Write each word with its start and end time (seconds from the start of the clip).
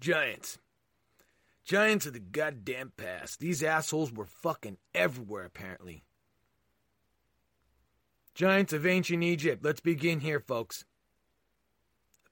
Giants. 0.00 0.58
Giants 1.64 2.06
of 2.06 2.14
the 2.14 2.20
goddamn 2.20 2.92
past. 2.96 3.38
These 3.38 3.62
assholes 3.62 4.10
were 4.12 4.24
fucking 4.24 4.78
everywhere, 4.94 5.44
apparently. 5.44 6.04
Giants 8.34 8.72
of 8.72 8.86
ancient 8.86 9.22
Egypt. 9.22 9.62
Let's 9.62 9.80
begin 9.80 10.20
here, 10.20 10.40
folks. 10.40 10.84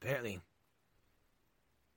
Apparently, 0.01 0.41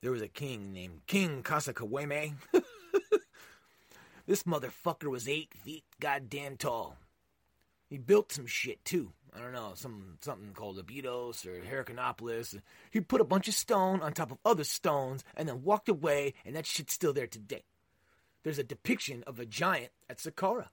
there 0.02 0.10
was 0.10 0.20
a 0.20 0.28
king 0.28 0.72
named 0.72 1.06
King 1.06 1.42
Kasakaweme. 1.42 2.34
this 4.26 4.42
motherfucker 4.42 5.10
was 5.10 5.28
eight 5.28 5.54
feet 5.54 5.84
goddamn 6.00 6.56
tall. 6.58 6.96
He 7.88 7.96
built 7.96 8.32
some 8.32 8.46
shit 8.46 8.84
too. 8.84 9.12
I 9.34 9.40
don't 9.40 9.52
know, 9.52 9.72
some 9.74 10.18
something 10.20 10.52
called 10.52 10.78
Abydos 10.78 11.46
or 11.46 11.60
Heracanopolis. 11.60 12.60
He 12.90 13.00
put 13.00 13.22
a 13.22 13.24
bunch 13.24 13.48
of 13.48 13.54
stone 13.54 14.02
on 14.02 14.12
top 14.12 14.30
of 14.30 14.38
other 14.44 14.64
stones 14.64 15.24
and 15.36 15.48
then 15.48 15.62
walked 15.62 15.88
away, 15.88 16.34
and 16.44 16.54
that 16.54 16.66
shit's 16.66 16.92
still 16.92 17.14
there 17.14 17.26
today. 17.26 17.64
There's 18.42 18.58
a 18.58 18.64
depiction 18.64 19.24
of 19.26 19.38
a 19.38 19.46
giant 19.46 19.92
at 20.10 20.18
Saqqara. 20.18 20.68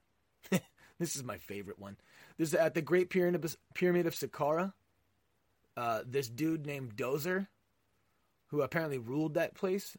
this 0.98 1.16
is 1.16 1.24
my 1.24 1.38
favorite 1.38 1.78
one. 1.78 1.96
There's 2.36 2.52
at 2.52 2.74
the 2.74 2.82
Great 2.82 3.08
Pyramid 3.08 3.44
of, 3.44 3.56
Pyramid 3.74 4.06
of 4.06 4.14
Saqqara. 4.14 4.74
Uh, 5.76 6.02
this 6.04 6.28
dude 6.28 6.66
named 6.66 6.96
Dozer, 6.96 7.46
who 8.48 8.60
apparently 8.60 8.98
ruled 8.98 9.34
that 9.34 9.54
place. 9.54 9.96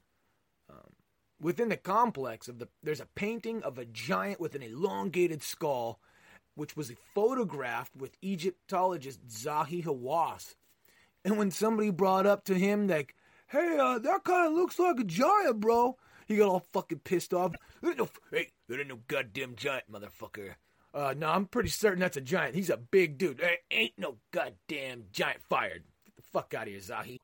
Um, 0.70 0.94
within 1.40 1.70
the 1.70 1.78
complex 1.78 2.48
of 2.48 2.60
the, 2.60 2.68
there's 2.84 3.00
a 3.00 3.08
painting 3.16 3.64
of 3.64 3.80
a 3.80 3.86
giant 3.86 4.40
with 4.40 4.54
an 4.54 4.62
elongated 4.62 5.42
skull 5.42 6.00
which 6.56 6.76
was 6.76 6.92
a 6.92 6.96
photographed 7.14 7.96
with 7.96 8.18
Egyptologist 8.22 9.28
Zahi 9.28 9.84
Hawass. 9.84 10.56
And 11.24 11.38
when 11.38 11.52
somebody 11.52 11.92
brought 11.92 12.26
up 12.26 12.46
to 12.46 12.56
him, 12.56 12.88
like, 12.88 13.16
hey, 13.48 13.78
uh, 13.80 14.00
that 14.00 14.24
kind 14.24 14.48
of 14.48 14.54
looks 14.54 14.80
like 14.80 15.00
a 15.00 15.04
giant, 15.04 15.60
bro, 15.60 15.98
he 16.28 16.38
got 16.38 16.50
all 16.50 16.66
fucking 16.74 17.00
pissed 17.00 17.34
off. 17.34 17.54
There 17.82 17.94
No, 17.96 18.10
hey, 18.32 18.50
that 18.68 18.80
ain't 18.80 18.90
no 18.90 19.00
goddamn 19.08 19.56
giant, 19.56 19.92
motherfucker. 19.92 20.56
Uh, 20.94 21.14
no, 21.18 21.30
I'm 21.30 21.46
pretty 21.46 21.70
certain 21.70 22.00
that's 22.00 22.18
a 22.18 22.22
giant. 22.22 22.56
He's 22.56 22.70
a 22.70 22.78
big 22.78 23.18
dude. 23.18 23.38
There 23.38 23.58
ain't 23.70 23.94
no 23.98 24.18
goddamn 24.32 25.06
giant 25.12 25.42
fired. 25.48 25.84
Get 26.06 26.16
the 26.16 26.24
fuck 26.34 26.54
out 26.54 26.64
of 26.64 26.70
here, 26.70 26.80
Zahi. 26.80 27.18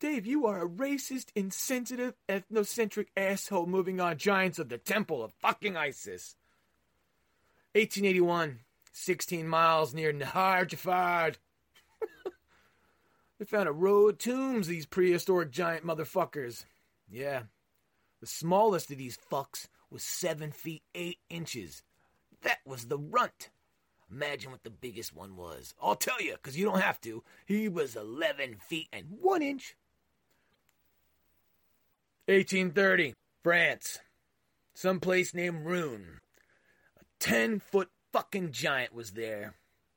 Dave, 0.00 0.26
you 0.26 0.46
are 0.46 0.62
a 0.62 0.68
racist, 0.68 1.26
insensitive, 1.36 2.14
ethnocentric 2.28 3.08
asshole 3.16 3.66
moving 3.66 4.00
on 4.00 4.16
giants 4.16 4.58
of 4.58 4.70
the 4.70 4.78
temple 4.78 5.22
of 5.22 5.32
fucking 5.42 5.76
Isis. 5.76 6.36
1881, 7.74 8.58
16 8.92 9.46
miles 9.46 9.94
near 9.94 10.12
Nahar 10.12 10.66
Jafar. 10.66 11.32
they 13.38 13.44
found 13.44 13.68
a 13.68 13.72
row 13.72 14.08
of 14.08 14.18
tombs, 14.18 14.66
these 14.66 14.86
prehistoric 14.86 15.50
giant 15.50 15.86
motherfuckers. 15.86 16.64
Yeah. 17.08 17.42
The 18.20 18.26
smallest 18.26 18.90
of 18.90 18.98
these 18.98 19.18
fucks 19.30 19.68
was 19.90 20.02
7 20.02 20.50
feet 20.50 20.82
8 20.94 21.18
inches. 21.30 21.82
That 22.42 22.58
was 22.66 22.86
the 22.86 22.98
runt. 22.98 23.50
Imagine 24.10 24.50
what 24.50 24.64
the 24.64 24.70
biggest 24.70 25.14
one 25.14 25.36
was. 25.36 25.74
I'll 25.80 25.94
tell 25.94 26.20
you, 26.20 26.32
because 26.32 26.58
you 26.58 26.64
don't 26.64 26.80
have 26.80 27.00
to. 27.02 27.22
He 27.46 27.68
was 27.68 27.94
11 27.94 28.56
feet 28.56 28.88
and 28.92 29.06
1 29.20 29.42
inch. 29.42 29.76
1830, 32.26 33.14
France. 33.42 33.98
Some 34.74 34.98
place 34.98 35.34
named 35.34 35.64
Rouen. 35.64 36.18
10 37.20 37.60
foot 37.60 37.88
fucking 38.12 38.52
giant 38.52 38.92
was 38.92 39.12
there. 39.12 39.54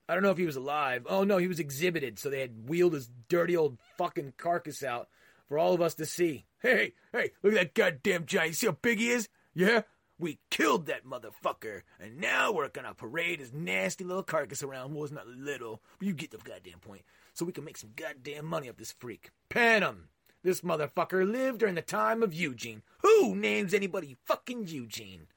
I 0.07 0.13
don't 0.13 0.23
know 0.23 0.31
if 0.31 0.38
he 0.38 0.45
was 0.45 0.57
alive. 0.57 1.07
Oh 1.09 1.23
no, 1.23 1.38
he 1.38 1.47
was 1.47 1.59
exhibited, 1.59 2.19
so 2.19 2.30
they 2.30 2.41
had 2.41 2.69
wheeled 2.69 2.93
his 2.93 3.09
dirty 3.30 3.55
old 3.55 3.77
fucking 3.97 4.33
carcass 4.38 4.83
out 4.83 5.07
for 5.47 5.57
all 5.57 5.73
of 5.73 5.81
us 5.81 5.95
to 5.95 6.05
see. 6.05 6.45
Hey, 6.61 6.93
hey, 7.11 7.31
look 7.41 7.53
at 7.53 7.59
that 7.59 7.73
goddamn 7.73 8.25
giant. 8.25 8.49
You 8.49 8.53
see 8.53 8.67
how 8.67 8.77
big 8.81 8.99
he 8.99 9.09
is? 9.09 9.30
Yeah? 9.53 9.81
We 10.19 10.39
killed 10.52 10.85
that 10.85 11.05
motherfucker, 11.05 11.81
and 11.99 12.19
now 12.19 12.52
we're 12.52 12.69
gonna 12.69 12.93
parade 12.93 13.39
his 13.39 13.52
nasty 13.52 14.03
little 14.03 14.23
carcass 14.23 14.61
around. 14.61 14.93
Well, 14.93 15.03
it's 15.03 15.14
not 15.14 15.27
little, 15.27 15.81
but 15.98 16.08
you 16.08 16.14
get 16.14 16.31
the 16.31 16.37
goddamn 16.37 16.80
point. 16.80 17.02
So 17.33 17.45
we 17.45 17.52
can 17.52 17.64
make 17.64 17.77
some 17.77 17.92
goddamn 17.95 18.45
money 18.45 18.69
off 18.69 18.77
this 18.77 18.92
freak. 18.92 19.31
Pan 19.49 19.81
him! 19.81 20.09
This 20.43 20.61
motherfucker 20.61 21.30
lived 21.30 21.59
during 21.59 21.75
the 21.75 21.81
time 21.81 22.21
of 22.21 22.33
Eugene. 22.33 22.83
Who 22.99 23.33
names 23.33 23.73
anybody 23.73 24.17
fucking 24.25 24.67
Eugene? 24.67 25.27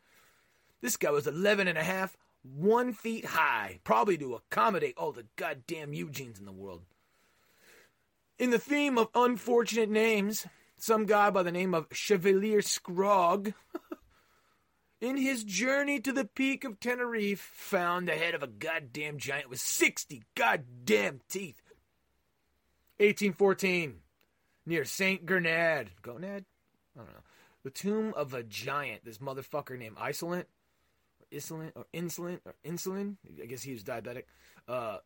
This 0.87 0.97
guy 0.97 1.11
was 1.11 1.27
11 1.27 1.67
and 1.67 1.77
a 1.77 1.83
half, 1.83 2.17
one 2.45 2.93
feet 2.93 3.25
high, 3.25 3.81
probably 3.83 4.17
to 4.19 4.37
accommodate 4.37 4.95
all 4.97 5.11
the 5.11 5.27
goddamn 5.35 5.93
Eugenes 5.93 6.39
in 6.39 6.45
the 6.45 6.53
world. 6.53 6.83
In 8.39 8.51
the 8.51 8.61
theme 8.61 8.97
of 8.97 9.09
unfortunate 9.13 9.91
names, 9.91 10.47
some 10.79 11.05
guy 11.05 11.31
by 11.31 11.43
the 11.43 11.51
name 11.51 11.75
of 11.75 11.89
Chevalier 11.91 12.61
Scrog, 12.61 13.53
in 15.01 15.17
his 15.17 15.43
journey 15.43 15.99
to 15.99 16.13
the 16.13 16.25
peak 16.25 16.63
of 16.63 16.79
Tenerife, 16.79 17.41
found 17.41 18.07
the 18.07 18.13
head 18.13 18.37
of 18.37 18.45
a 18.45 18.47
goddamn 18.47 19.19
giant 19.19 19.51
with 19.51 19.59
60 19.59 20.23
goddamn 20.37 21.21
teeth. 21.29 21.63
1814, 22.99 24.03
near 24.65 24.85
St. 24.85 25.27
Gernad. 25.27 25.89
Gonad? 26.01 26.45
I 26.95 26.99
don't 26.99 27.09
know. 27.09 27.25
The 27.65 27.71
tomb 27.71 28.15
of 28.15 28.35
a 28.35 28.45
giant, 28.45 29.05
this 29.05 29.19
motherfucker 29.19 29.77
named 29.77 29.97
Isolent, 29.99 30.47
insulin 31.37 31.73
or 31.75 31.87
insulin 31.95 32.41
or 32.45 32.55
insulin. 32.65 33.17
I 33.43 33.47
guess 33.47 33.63
he 33.63 33.73
was 33.73 33.85
diabetic. 33.85 34.25
Uh, 34.67 34.99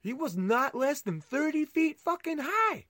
he 0.00 0.12
was 0.12 0.36
not 0.36 0.74
less 0.74 1.00
than 1.00 1.20
30 1.20 1.64
feet 1.64 1.98
fucking 1.98 2.38
high. 2.40 2.84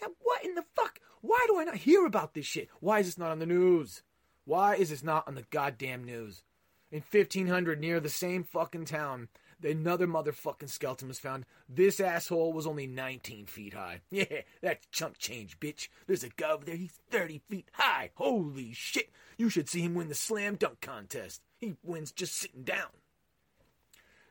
Now, 0.00 0.08
what 0.20 0.44
in 0.44 0.54
the 0.54 0.64
fuck? 0.74 1.00
Why 1.20 1.44
do 1.48 1.58
I 1.58 1.64
not 1.64 1.76
hear 1.76 2.06
about 2.06 2.34
this 2.34 2.46
shit? 2.46 2.68
Why 2.80 3.00
is 3.00 3.06
this 3.06 3.18
not 3.18 3.30
on 3.30 3.38
the 3.38 3.46
news? 3.46 4.02
Why 4.44 4.76
is 4.76 4.90
this 4.90 5.02
not 5.02 5.28
on 5.28 5.34
the 5.34 5.44
goddamn 5.50 6.04
news? 6.04 6.42
In 6.90 7.02
1500, 7.08 7.80
near 7.80 8.00
the 8.00 8.08
same 8.08 8.42
fucking 8.42 8.86
town, 8.86 9.28
another 9.62 10.06
motherfucking 10.06 10.70
skeleton 10.70 11.08
was 11.08 11.18
found. 11.18 11.44
This 11.68 12.00
asshole 12.00 12.52
was 12.52 12.66
only 12.66 12.86
19 12.86 13.46
feet 13.46 13.74
high. 13.74 14.00
Yeah, 14.10 14.42
that's 14.60 14.86
chump 14.86 15.18
change, 15.18 15.60
bitch. 15.60 15.88
There's 16.06 16.24
a 16.24 16.30
guy 16.30 16.50
over 16.50 16.64
there, 16.64 16.76
he's 16.76 16.98
30 17.10 17.42
feet 17.48 17.68
high. 17.72 18.10
Holy 18.14 18.72
shit. 18.72 19.10
You 19.38 19.50
should 19.50 19.68
see 19.68 19.82
him 19.82 19.94
win 19.94 20.08
the 20.08 20.14
slam 20.14 20.56
dunk 20.56 20.80
contest. 20.80 21.42
He 21.60 21.76
wins 21.82 22.10
just 22.10 22.34
sitting 22.34 22.62
down. 22.62 22.88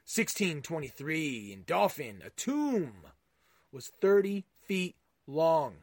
1623 0.05 1.53
in 1.53 1.63
Dauphin, 1.67 2.23
a 2.25 2.31
tomb 2.31 2.93
was 3.71 3.91
30 4.01 4.45
feet 4.65 4.95
long. 5.27 5.75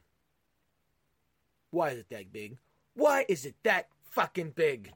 Why 1.71 1.91
is 1.91 2.01
it 2.01 2.11
that 2.11 2.33
big? 2.33 2.59
Why 2.95 3.25
is 3.29 3.47
it 3.47 3.55
that 3.63 3.89
fucking 4.11 4.55
big? 4.57 4.93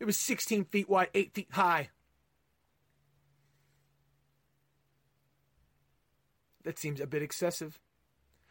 It 0.00 0.04
was 0.04 0.16
16 0.16 0.64
feet 0.64 0.88
wide, 0.88 1.10
8 1.14 1.32
feet 1.32 1.48
high. 1.52 1.90
That 6.64 6.78
seems 6.78 7.00
a 7.00 7.06
bit 7.06 7.22
excessive. 7.22 7.78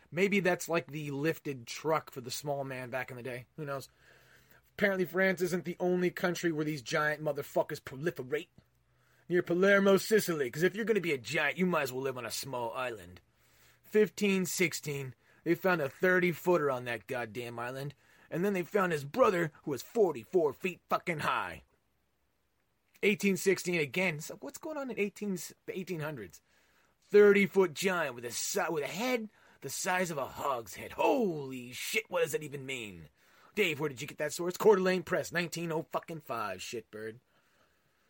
Maybe 0.09 0.39
that's 0.39 0.69
like 0.69 0.87
the 0.91 1.11
lifted 1.11 1.67
truck 1.67 2.09
for 2.09 2.21
the 2.21 2.31
small 2.31 2.63
man 2.63 2.89
back 2.89 3.11
in 3.11 3.17
the 3.17 3.23
day. 3.23 3.45
Who 3.57 3.65
knows? 3.65 3.89
Apparently, 4.77 5.05
France 5.05 5.41
isn't 5.41 5.63
the 5.63 5.77
only 5.79 6.09
country 6.09 6.51
where 6.51 6.65
these 6.65 6.81
giant 6.81 7.23
motherfuckers 7.23 7.79
proliferate. 7.81 8.47
Near 9.29 9.41
Palermo, 9.41 9.97
Sicily, 9.97 10.45
because 10.45 10.63
if 10.63 10.75
you're 10.75 10.85
going 10.85 10.95
to 10.95 11.01
be 11.01 11.13
a 11.13 11.17
giant, 11.17 11.57
you 11.57 11.65
might 11.65 11.83
as 11.83 11.93
well 11.93 12.03
live 12.03 12.17
on 12.17 12.25
a 12.25 12.31
small 12.31 12.73
island. 12.75 13.21
1516, 13.91 15.15
they 15.45 15.55
found 15.55 15.81
a 15.81 15.89
30 15.89 16.33
footer 16.33 16.69
on 16.69 16.85
that 16.85 17.07
goddamn 17.07 17.57
island, 17.57 17.95
and 18.29 18.43
then 18.43 18.53
they 18.53 18.63
found 18.63 18.91
his 18.91 19.05
brother, 19.05 19.51
who 19.63 19.71
was 19.71 19.81
44 19.81 20.53
feet 20.53 20.81
fucking 20.89 21.19
high. 21.19 21.63
1816 23.01 23.79
again. 23.79 24.19
So 24.19 24.37
what's 24.41 24.57
going 24.57 24.77
on 24.77 24.91
in 24.91 24.99
18, 24.99 25.39
the 25.65 25.73
1800s? 25.73 26.41
30 27.11 27.45
foot 27.45 27.73
giant 27.73 28.15
with 28.15 28.25
a, 28.25 28.71
with 28.71 28.83
a 28.83 28.87
head 28.87 29.29
the 29.61 29.69
size 29.69 30.11
of 30.11 30.17
a 30.17 30.25
hog's 30.25 30.75
head. 30.75 30.91
Holy 30.91 31.71
shit, 31.71 32.03
what 32.07 32.21
does 32.21 32.33
that 32.33 32.43
even 32.43 32.65
mean? 32.65 33.09
Dave, 33.55 33.79
where 33.79 33.89
did 33.89 34.01
you 34.01 34.07
get 34.07 34.17
that 34.17 34.33
source? 34.33 34.57
Coeur 34.57 34.75
d'Alene 34.75 35.03
Press, 35.03 35.31
19055, 35.31 36.59
shitbird. 36.59 37.15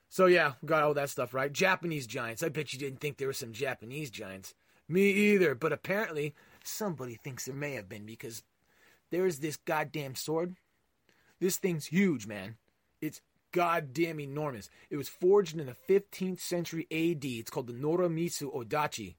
So 0.10 0.26
yeah, 0.26 0.54
got 0.66 0.84
all 0.84 0.94
that 0.96 1.10
stuff 1.10 1.34
right. 1.34 1.52
Japanese 1.52 2.08
giants. 2.08 2.44
I 2.44 2.50
bet 2.50 2.74
you 2.74 2.80
didn't 2.80 3.00
think 3.00 3.18
there 3.18 3.28
were 3.28 3.34
some 3.34 3.54
Japanese 3.54 4.10
giants. 4.10 4.54
Me 4.88 5.10
either, 5.10 5.56
but 5.56 5.74
apparently 5.74 6.34
somebody 6.64 7.16
thinks 7.16 7.46
there 7.46 7.56
may 7.56 7.74
have 7.74 7.90
been 7.90 8.06
because 8.06 8.44
there's 9.12 9.40
this 9.40 9.58
goddamn 9.58 10.16
sword. 10.16 10.56
This 11.40 11.58
thing's 11.58 11.88
huge, 11.88 12.28
man. 12.28 12.56
It's 13.02 13.22
goddamn 13.52 14.20
enormous. 14.20 14.70
It 14.90 14.98
was 14.98 15.10
forged 15.10 15.58
in 15.58 15.66
the 15.66 15.76
15th 15.90 16.40
century 16.40 16.88
AD. 16.92 17.26
It's 17.26 17.50
called 17.50 17.68
the 17.68 17.74
Norimitsu 17.74 18.54
Odachi. 18.54 19.16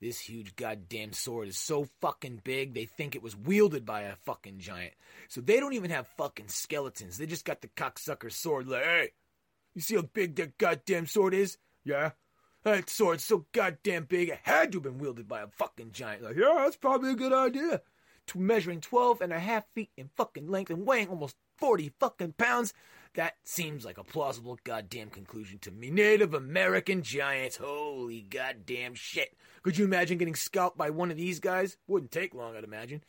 This 0.00 0.20
huge 0.20 0.56
goddamn 0.56 1.12
sword 1.12 1.48
is 1.48 1.56
so 1.56 1.86
fucking 2.00 2.42
big, 2.44 2.74
they 2.74 2.84
think 2.84 3.14
it 3.14 3.22
was 3.22 3.36
wielded 3.36 3.86
by 3.86 4.02
a 4.02 4.16
fucking 4.16 4.58
giant. 4.58 4.92
So 5.28 5.40
they 5.40 5.60
don't 5.60 5.72
even 5.72 5.90
have 5.90 6.06
fucking 6.18 6.48
skeletons. 6.48 7.16
They 7.16 7.26
just 7.26 7.44
got 7.44 7.62
the 7.62 7.68
cocksucker 7.68 8.30
sword 8.30 8.68
like, 8.68 8.84
hey, 8.84 9.08
you 9.74 9.80
see 9.80 9.94
how 9.94 10.02
big 10.02 10.36
that 10.36 10.58
goddamn 10.58 11.06
sword 11.06 11.32
is? 11.32 11.56
Yeah? 11.84 12.10
That 12.64 12.90
sword's 12.90 13.24
so 13.24 13.46
goddamn 13.52 14.04
big, 14.04 14.30
it 14.30 14.40
had 14.42 14.72
to 14.72 14.76
have 14.76 14.84
been 14.84 14.98
wielded 14.98 15.28
by 15.28 15.42
a 15.42 15.48
fucking 15.48 15.92
giant. 15.92 16.22
Like, 16.22 16.36
yeah, 16.36 16.54
that's 16.58 16.76
probably 16.76 17.10
a 17.10 17.16
good 17.16 17.32
idea. 17.32 17.80
to 18.28 18.38
measuring 18.38 18.80
12 18.80 19.20
and 19.20 19.32
a 19.32 19.38
half 19.38 19.64
feet 19.74 19.90
in 19.96 20.10
fucking 20.16 20.48
length 20.48 20.70
and 20.70 20.86
weighing 20.86 21.08
almost 21.08 21.36
40 21.58 21.92
fucking 22.00 22.32
pounds. 22.32 22.72
That 23.14 23.34
seems 23.44 23.84
like 23.84 23.98
a 23.98 24.04
plausible 24.04 24.58
goddamn 24.64 25.10
conclusion 25.10 25.58
to 25.60 25.70
me. 25.70 25.90
Native 25.90 26.34
American 26.34 27.02
giants. 27.02 27.56
Holy 27.56 28.22
goddamn 28.22 28.94
shit. 28.94 29.36
Could 29.62 29.78
you 29.78 29.84
imagine 29.84 30.18
getting 30.18 30.34
scalped 30.34 30.76
by 30.76 30.90
one 30.90 31.12
of 31.12 31.16
these 31.16 31.38
guys? 31.38 31.76
Wouldn't 31.86 32.10
take 32.10 32.34
long, 32.34 32.56
I'd 32.56 32.64
imagine. 32.64 33.04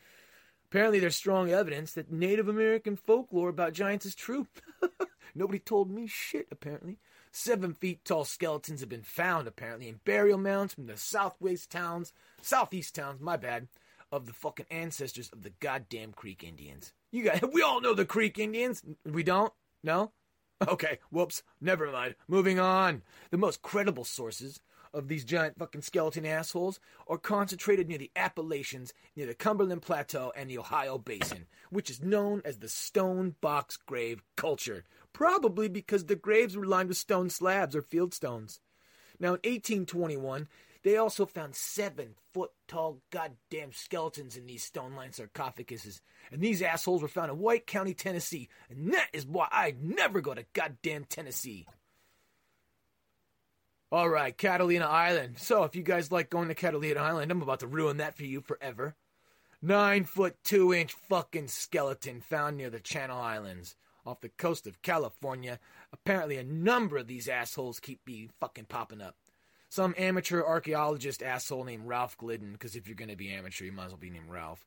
Apparently, 0.69 0.99
there's 0.99 1.15
strong 1.15 1.49
evidence 1.49 1.93
that 1.93 2.11
Native 2.11 2.47
American 2.47 2.95
folklore 2.95 3.49
about 3.49 3.73
giants 3.73 4.05
is 4.05 4.13
true. 4.13 4.47
Nobody 5.35 5.59
told 5.59 5.89
me 5.89 6.05
shit, 6.05 6.47
apparently. 6.51 6.99
Seven 7.31 7.73
feet 7.73 8.05
tall 8.05 8.25
skeletons 8.25 8.81
have 8.81 8.89
been 8.89 9.01
found, 9.01 9.47
apparently, 9.47 9.89
in 9.89 9.99
burial 10.05 10.37
mounds 10.37 10.73
from 10.73 10.85
the 10.85 10.97
southwest 10.97 11.69
towns, 11.71 12.13
southeast 12.41 12.95
towns, 12.95 13.19
my 13.19 13.37
bad, 13.37 13.67
of 14.11 14.27
the 14.27 14.33
fucking 14.33 14.67
ancestors 14.69 15.29
of 15.33 15.41
the 15.41 15.51
goddamn 15.59 16.13
Creek 16.13 16.43
Indians. 16.43 16.93
You 17.11 17.23
guys, 17.23 17.41
we 17.53 17.61
all 17.61 17.81
know 17.81 17.93
the 17.93 18.05
Creek 18.05 18.37
Indians. 18.37 18.83
We 19.03 19.23
don't? 19.23 19.51
No? 19.85 20.11
Okay, 20.67 20.97
whoops. 21.11 21.43
Never 21.61 21.91
mind. 21.91 22.15
Moving 22.27 22.59
on. 22.59 23.03
The 23.29 23.37
most 23.37 23.61
credible 23.61 24.03
sources 24.03 24.59
of 24.95 25.07
these 25.09 25.23
giant 25.23 25.59
fucking 25.59 25.83
skeleton 25.83 26.25
assholes 26.25 26.79
are 27.07 27.19
concentrated 27.19 27.87
near 27.87 27.99
the 27.99 28.09
Appalachians, 28.15 28.93
near 29.15 29.27
the 29.27 29.35
Cumberland 29.35 29.83
Plateau, 29.83 30.33
and 30.35 30.49
the 30.49 30.57
Ohio 30.57 30.97
Basin, 30.97 31.45
which 31.69 31.91
is 31.91 32.01
known 32.01 32.41
as 32.45 32.57
the 32.57 32.67
stone 32.69 33.35
box 33.41 33.77
grave 33.77 34.23
culture, 34.35 34.85
probably 35.13 35.67
because 35.67 36.05
the 36.05 36.15
graves 36.15 36.57
were 36.57 36.65
lined 36.65 36.89
with 36.89 36.97
stone 36.97 37.29
slabs 37.29 37.75
or 37.75 37.83
field 37.83 38.13
stones. 38.13 38.59
Now, 39.19 39.35
in 39.35 39.41
1821, 39.43 40.47
they 40.85 40.97
also 40.97 41.25
found 41.25 41.55
seven 41.55 42.13
foot 42.31 42.51
tall 42.67 43.01
goddamn 43.09 43.73
skeletons 43.73 44.37
in 44.37 44.45
these 44.45 44.63
stone 44.63 44.93
lined 44.93 45.13
sarcophaguses. 45.13 45.99
And 46.31 46.39
these 46.39 46.61
assholes 46.61 47.01
were 47.01 47.07
found 47.07 47.31
in 47.31 47.39
White 47.39 47.65
County, 47.65 47.95
Tennessee. 47.95 48.49
And 48.69 48.93
that 48.93 49.07
is 49.11 49.25
why 49.25 49.47
I 49.51 49.73
never 49.81 50.21
go 50.21 50.35
to 50.35 50.45
goddamn 50.53 51.05
Tennessee. 51.05 51.65
All 53.91 54.07
right, 54.07 54.37
Catalina 54.37 54.85
Island. 54.85 55.39
So, 55.39 55.63
if 55.63 55.75
you 55.75 55.81
guys 55.81 56.11
like 56.11 56.29
going 56.29 56.49
to 56.49 56.55
Catalina 56.55 56.99
Island, 56.99 57.31
I'm 57.31 57.41
about 57.41 57.61
to 57.61 57.67
ruin 57.67 57.97
that 57.97 58.15
for 58.15 58.23
you 58.23 58.41
forever. 58.41 58.95
Nine 59.63 60.03
foot 60.03 60.35
two 60.43 60.71
inch 60.71 60.93
fucking 61.09 61.47
skeleton 61.47 62.21
found 62.21 62.57
near 62.57 62.69
the 62.69 62.79
Channel 62.79 63.19
Islands 63.19 63.75
off 64.05 64.21
the 64.21 64.29
coast 64.29 64.67
of 64.67 64.83
California. 64.83 65.57
Apparently, 65.91 66.37
a 66.37 66.43
number 66.43 66.97
of 66.97 67.07
these 67.07 67.27
assholes 67.27 67.79
keep 67.79 68.05
be 68.05 68.29
fucking 68.39 68.65
popping 68.65 69.01
up. 69.01 69.15
Some 69.75 69.93
amateur 69.97 70.41
archaeologist 70.41 71.21
asshole 71.21 71.65
named 71.65 71.85
Ralph 71.85 72.17
Glidden, 72.17 72.53
because 72.53 72.77
if 72.77 72.87
you're 72.87 72.95
going 72.95 73.09
to 73.09 73.17
be 73.17 73.33
amateur, 73.33 73.65
you 73.65 73.73
might 73.73 73.87
as 73.87 73.91
well 73.91 73.97
be 73.97 74.09
named 74.09 74.29
Ralph. 74.29 74.65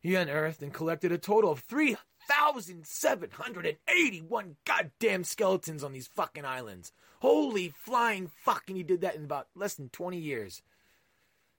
He 0.00 0.16
unearthed 0.16 0.64
and 0.64 0.74
collected 0.74 1.12
a 1.12 1.18
total 1.18 1.52
of 1.52 1.60
3,781 1.60 4.56
goddamn 4.64 5.22
skeletons 5.22 5.84
on 5.84 5.92
these 5.92 6.08
fucking 6.08 6.44
islands. 6.44 6.90
Holy 7.20 7.68
flying 7.68 8.26
fucking, 8.26 8.74
he 8.74 8.82
did 8.82 9.02
that 9.02 9.14
in 9.14 9.22
about 9.22 9.46
less 9.54 9.74
than 9.74 9.90
20 9.90 10.18
years. 10.18 10.60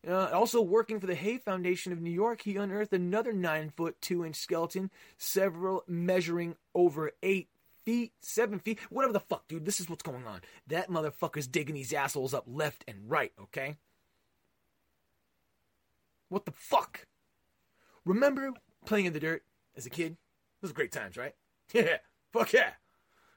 Uh, 0.06 0.32
also 0.34 0.62
working 0.62 1.00
for 1.00 1.08
the 1.08 1.16
Heye 1.16 1.38
Foundation 1.38 1.94
of 1.94 2.02
New 2.02 2.12
York, 2.12 2.42
he 2.42 2.58
unearthed 2.58 2.92
another 2.92 3.32
9 3.32 3.70
foot 3.70 3.96
2 4.02 4.26
inch 4.26 4.36
skeleton, 4.36 4.92
several 5.18 5.86
measuring 5.88 6.58
over 6.76 7.14
8 7.24 7.48
feet, 7.86 8.14
7 8.22 8.60
feet, 8.60 8.80
whatever 8.90 9.14
the 9.14 9.20
fuck, 9.20 9.48
dude. 9.48 9.66
This 9.66 9.80
is 9.80 9.90
what's 9.90 10.04
going 10.04 10.26
on. 10.28 10.42
That 10.68 10.90
motherfucker's 10.90 11.48
digging 11.48 11.76
these 11.76 11.94
assholes 11.94 12.34
up 12.34 12.46
left 12.48 12.84
and 12.88 13.10
right, 13.10 13.32
okay? 13.42 13.78
What 16.30 16.46
the 16.46 16.52
fuck? 16.52 17.06
Remember 18.06 18.52
playing 18.86 19.06
in 19.06 19.14
the 19.14 19.20
dirt 19.20 19.44
as 19.76 19.86
a 19.86 19.90
kid? 19.90 20.18
Those 20.62 20.72
were 20.72 20.76
great 20.76 20.92
times, 20.92 21.18
right? 21.18 21.34
Yeah, 21.74 21.98
fuck 22.32 22.54
yeah 22.54 22.74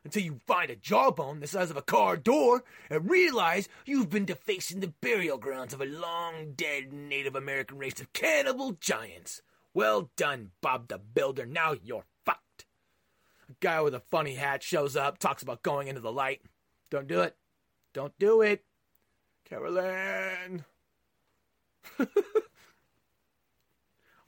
until 0.07 0.23
you 0.23 0.41
find 0.47 0.71
a 0.71 0.77
jawbone 0.77 1.41
the 1.41 1.49
size 1.49 1.69
of 1.69 1.77
a 1.77 1.83
car 1.83 2.17
door 2.17 2.63
and 2.89 3.11
realize 3.11 3.69
you've 3.85 4.09
been 4.09 4.25
defacing 4.25 4.79
the 4.79 4.95
burial 5.01 5.37
grounds 5.37 5.75
of 5.75 5.81
a 5.81 5.85
long 5.85 6.53
dead 6.55 6.93
Native 6.93 7.35
American 7.35 7.77
race 7.77 8.01
of 8.01 8.13
cannibal 8.13 8.71
giants. 8.73 9.43
Well 9.75 10.13
done, 10.17 10.53
Bob 10.63 10.87
the 10.87 10.99
Builder. 10.99 11.45
Now 11.45 11.75
you're 11.83 12.07
guy 13.61 13.81
with 13.81 13.95
a 13.95 14.01
funny 14.01 14.35
hat 14.35 14.63
shows 14.63 14.97
up, 14.97 15.19
talks 15.19 15.43
about 15.43 15.63
going 15.63 15.89
into 15.89 16.01
the 16.01 16.13
light. 16.13 16.43
Don't 16.91 17.09
do 17.09 17.21
it. 17.21 17.37
Don't 17.93 18.17
do 18.19 18.43
it. 18.43 18.65
Carolyn. 19.45 20.65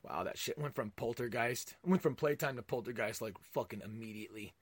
wow, 0.03 0.23
that 0.25 0.39
shit 0.39 0.59
went 0.59 0.75
from 0.75 0.93
poltergeist. 0.93 1.75
went 1.85 2.03
from 2.03 2.15
playtime 2.15 2.57
to 2.57 2.63
poltergeist 2.63 3.21
like 3.21 3.37
fucking 3.53 3.83
immediately. 3.85 4.55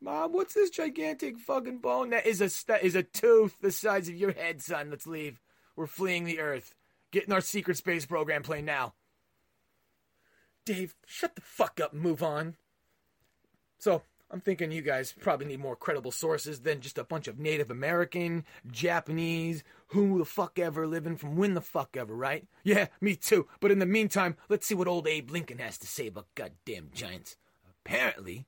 Mom, 0.00 0.32
what's 0.32 0.54
this 0.54 0.70
gigantic 0.70 1.38
fucking 1.38 1.78
bone? 1.78 2.10
That 2.10 2.26
is 2.26 2.40
a 2.40 2.50
that 2.66 2.82
is 2.82 2.96
a 2.96 3.04
tooth 3.04 3.56
the 3.60 3.70
size 3.70 4.08
of 4.08 4.16
your 4.16 4.32
head, 4.32 4.60
son. 4.60 4.90
Let's 4.90 5.06
leave. 5.06 5.40
We're 5.76 5.86
fleeing 5.86 6.24
the 6.24 6.40
Earth. 6.40 6.74
Getting 7.12 7.32
our 7.32 7.40
secret 7.40 7.76
space 7.76 8.04
program 8.04 8.42
plane 8.42 8.64
now. 8.64 8.94
Dave, 10.64 10.94
shut 11.06 11.34
the 11.34 11.40
fuck 11.40 11.80
up 11.80 11.92
and 11.92 12.02
move 12.02 12.22
on. 12.22 12.56
So, 13.82 14.02
I'm 14.30 14.40
thinking 14.40 14.70
you 14.70 14.80
guys 14.80 15.10
probably 15.10 15.46
need 15.46 15.58
more 15.58 15.74
credible 15.74 16.12
sources 16.12 16.60
than 16.60 16.80
just 16.80 16.98
a 16.98 17.04
bunch 17.04 17.26
of 17.26 17.40
Native 17.40 17.68
American, 17.68 18.44
Japanese, 18.70 19.64
who 19.88 20.18
the 20.18 20.24
fuck 20.24 20.60
ever 20.60 20.86
living 20.86 21.16
from 21.16 21.34
when 21.34 21.54
the 21.54 21.60
fuck 21.60 21.96
ever, 21.96 22.14
right? 22.14 22.46
Yeah, 22.62 22.86
me 23.00 23.16
too. 23.16 23.48
But 23.58 23.72
in 23.72 23.80
the 23.80 23.86
meantime, 23.86 24.36
let's 24.48 24.68
see 24.68 24.76
what 24.76 24.86
old 24.86 25.08
Abe 25.08 25.32
Lincoln 25.32 25.58
has 25.58 25.78
to 25.78 25.88
say 25.88 26.06
about 26.06 26.32
goddamn 26.36 26.90
giants. 26.94 27.34
Apparently, 27.84 28.46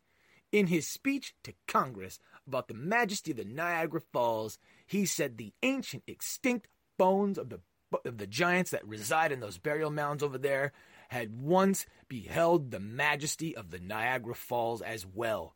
in 0.53 0.69
his 0.69 0.87
speech 0.87 1.35
to 1.43 1.53
Congress 1.67 2.21
about 2.47 2.69
the 2.69 2.75
majesty 2.75 3.33
of 3.33 3.39
the 3.39 3.45
Niagara 3.45 4.03
Falls, 4.13 4.61
he 4.87 5.05
said 5.05 5.37
the 5.37 5.53
ancient 5.65 6.05
extinct 6.07 6.69
bones 6.97 7.39
of 7.39 7.49
the 7.49 7.59
of 8.05 8.19
the 8.19 8.27
giants 8.29 8.71
that 8.71 8.87
reside 8.87 9.33
in 9.33 9.41
those 9.41 9.59
burial 9.59 9.91
mounds 9.91 10.23
over 10.23 10.39
there 10.39 10.73
had 11.09 11.41
once 11.41 11.87
beheld 12.09 12.71
the 12.71 12.81
majesty 12.81 13.57
of 13.57 13.71
the 13.71 13.79
Niagara 13.79 14.35
Falls 14.35 14.83
as 14.83 15.07
well. 15.07 15.55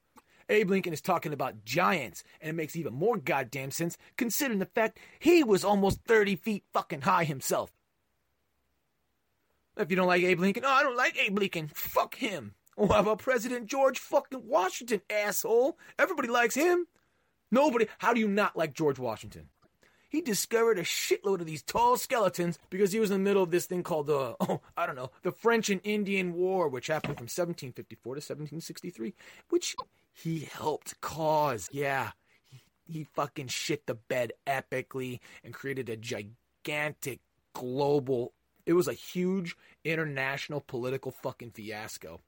Abe 0.48 0.70
Lincoln 0.70 0.92
is 0.92 1.00
talking 1.00 1.32
about 1.32 1.64
giants, 1.64 2.24
and 2.40 2.48
it 2.50 2.54
makes 2.54 2.74
even 2.74 2.94
more 2.94 3.18
goddamn 3.18 3.70
sense 3.70 3.98
considering 4.16 4.58
the 4.58 4.66
fact 4.66 4.98
he 5.18 5.44
was 5.44 5.64
almost 5.64 6.00
30 6.06 6.36
feet 6.36 6.64
fucking 6.72 7.02
high 7.02 7.24
himself. 7.24 7.70
If 9.76 9.90
you 9.90 9.96
don't 9.96 10.06
like 10.06 10.22
Abe 10.22 10.40
Lincoln, 10.40 10.64
oh, 10.66 10.70
I 10.70 10.82
don't 10.82 10.96
like 10.96 11.16
Abe 11.18 11.38
Lincoln. 11.38 11.68
Fuck 11.72 12.16
him. 12.16 12.54
What 12.74 12.92
how 12.92 13.00
about 13.00 13.18
President 13.18 13.66
George 13.66 13.98
fucking 13.98 14.42
Washington, 14.44 15.02
asshole? 15.10 15.78
Everybody 15.98 16.28
likes 16.28 16.54
him. 16.54 16.86
Nobody. 17.50 17.86
How 17.98 18.14
do 18.14 18.20
you 18.20 18.28
not 18.28 18.56
like 18.56 18.74
George 18.74 18.98
Washington? 18.98 19.48
He 20.08 20.20
discovered 20.20 20.78
a 20.78 20.82
shitload 20.82 21.40
of 21.40 21.46
these 21.46 21.62
tall 21.62 21.96
skeletons 21.96 22.58
because 22.70 22.92
he 22.92 23.00
was 23.00 23.10
in 23.10 23.22
the 23.22 23.28
middle 23.28 23.42
of 23.42 23.50
this 23.50 23.66
thing 23.66 23.82
called 23.82 24.06
the, 24.06 24.16
uh, 24.16 24.34
oh, 24.40 24.60
I 24.76 24.86
don't 24.86 24.96
know, 24.96 25.10
the 25.22 25.32
French 25.32 25.68
and 25.68 25.80
Indian 25.84 26.32
War, 26.34 26.68
which 26.68 26.86
happened 26.86 27.16
from 27.16 27.24
1754 27.24 28.14
to 28.14 28.18
1763, 28.18 29.14
which 29.50 29.76
he 30.12 30.40
helped 30.40 31.00
cause. 31.00 31.68
Yeah. 31.72 32.12
He, 32.48 32.62
he 32.90 33.04
fucking 33.04 33.48
shit 33.48 33.86
the 33.86 33.94
bed 33.94 34.32
epically 34.46 35.20
and 35.44 35.52
created 35.52 35.90
a 35.90 35.96
gigantic 35.96 37.20
global, 37.52 38.32
it 38.66 38.74
was 38.74 38.88
a 38.88 38.92
huge 38.92 39.56
international 39.84 40.60
political 40.60 41.10
fucking 41.10 41.50
fiasco. 41.50 42.20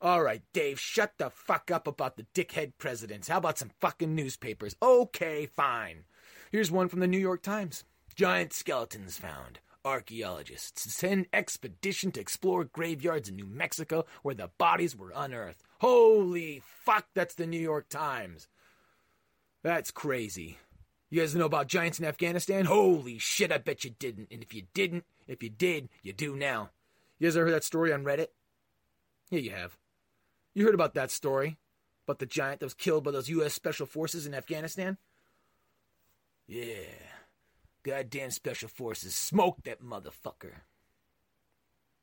All 0.00 0.22
right, 0.22 0.42
Dave, 0.52 0.78
shut 0.78 1.14
the 1.18 1.30
fuck 1.30 1.70
up 1.70 1.86
about 1.88 2.16
the 2.16 2.26
dickhead 2.34 2.72
presidents. 2.78 3.28
How 3.28 3.38
about 3.38 3.58
some 3.58 3.70
fucking 3.80 4.14
newspapers? 4.14 4.76
Okay, 4.80 5.46
fine. 5.46 6.04
Here's 6.50 6.70
one 6.70 6.88
from 6.88 7.00
the 7.00 7.06
New 7.06 7.18
York 7.18 7.42
Times 7.42 7.84
Giant 8.14 8.52
skeletons 8.52 9.18
found. 9.18 9.60
Archaeologists 9.84 10.92
send 10.92 11.26
expedition 11.32 12.10
to 12.12 12.20
explore 12.20 12.64
graveyards 12.64 13.28
in 13.28 13.36
New 13.36 13.46
Mexico 13.46 14.06
where 14.22 14.34
the 14.34 14.50
bodies 14.58 14.96
were 14.96 15.12
unearthed. 15.14 15.62
Holy 15.80 16.62
fuck, 16.84 17.06
that's 17.14 17.34
the 17.34 17.46
New 17.46 17.60
York 17.60 17.88
Times. 17.88 18.48
That's 19.62 19.90
crazy. 19.90 20.58
You 21.10 21.20
guys 21.20 21.34
know 21.34 21.46
about 21.46 21.68
giants 21.68 21.98
in 21.98 22.04
Afghanistan? 22.04 22.64
Holy 22.64 23.18
shit, 23.18 23.52
I 23.52 23.58
bet 23.58 23.84
you 23.84 23.90
didn't. 23.98 24.28
And 24.30 24.42
if 24.42 24.52
you 24.52 24.64
didn't, 24.74 25.04
if 25.26 25.42
you 25.42 25.50
did, 25.50 25.88
you 26.02 26.12
do 26.12 26.34
now. 26.34 26.70
You 27.18 27.26
guys 27.26 27.36
ever 27.36 27.46
heard 27.46 27.54
that 27.54 27.64
story 27.64 27.92
on 27.92 28.04
Reddit? 28.04 28.28
Yeah, 29.30 29.40
you 29.40 29.50
have. 29.50 29.76
You 30.54 30.64
heard 30.64 30.74
about 30.74 30.94
that 30.94 31.10
story 31.10 31.58
about 32.06 32.18
the 32.18 32.26
giant 32.26 32.60
that 32.60 32.66
was 32.66 32.74
killed 32.74 33.04
by 33.04 33.10
those 33.10 33.28
U.S. 33.28 33.52
Special 33.54 33.86
Forces 33.86 34.26
in 34.26 34.34
Afghanistan? 34.34 34.98
Yeah. 36.48 36.88
Goddamn 37.82 38.30
Special 38.30 38.68
Forces 38.68 39.14
smoked 39.14 39.64
that 39.64 39.82
motherfucker. 39.82 40.62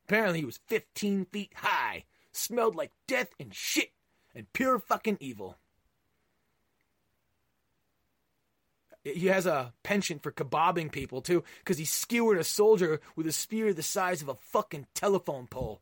Apparently, 0.08 0.40
he 0.40 0.46
was 0.46 0.60
15 0.68 1.26
feet 1.26 1.52
high, 1.56 2.06
smelled 2.32 2.76
like 2.76 2.92
death 3.08 3.30
and 3.40 3.54
shit, 3.54 3.92
and 4.36 4.52
pure 4.54 4.80
fucking 4.80 5.18
evil. 5.20 5.58
He 9.04 9.28
has 9.28 9.46
a 9.46 9.74
penchant 9.84 10.24
for 10.24 10.32
kebabbing 10.32 10.92
people, 10.92 11.22
too, 11.22 11.44
because 11.60 11.78
he 11.78 11.86
skewered 11.86 12.40
a 12.40 12.44
soldier 12.44 13.02
with 13.16 13.28
a 13.28 13.32
spear 13.32 13.74
the 13.74 13.84
size 13.84 14.22
of 14.22 14.30
a 14.30 14.36
fucking 14.36 14.88
telephone 14.96 15.48
pole. 15.48 15.82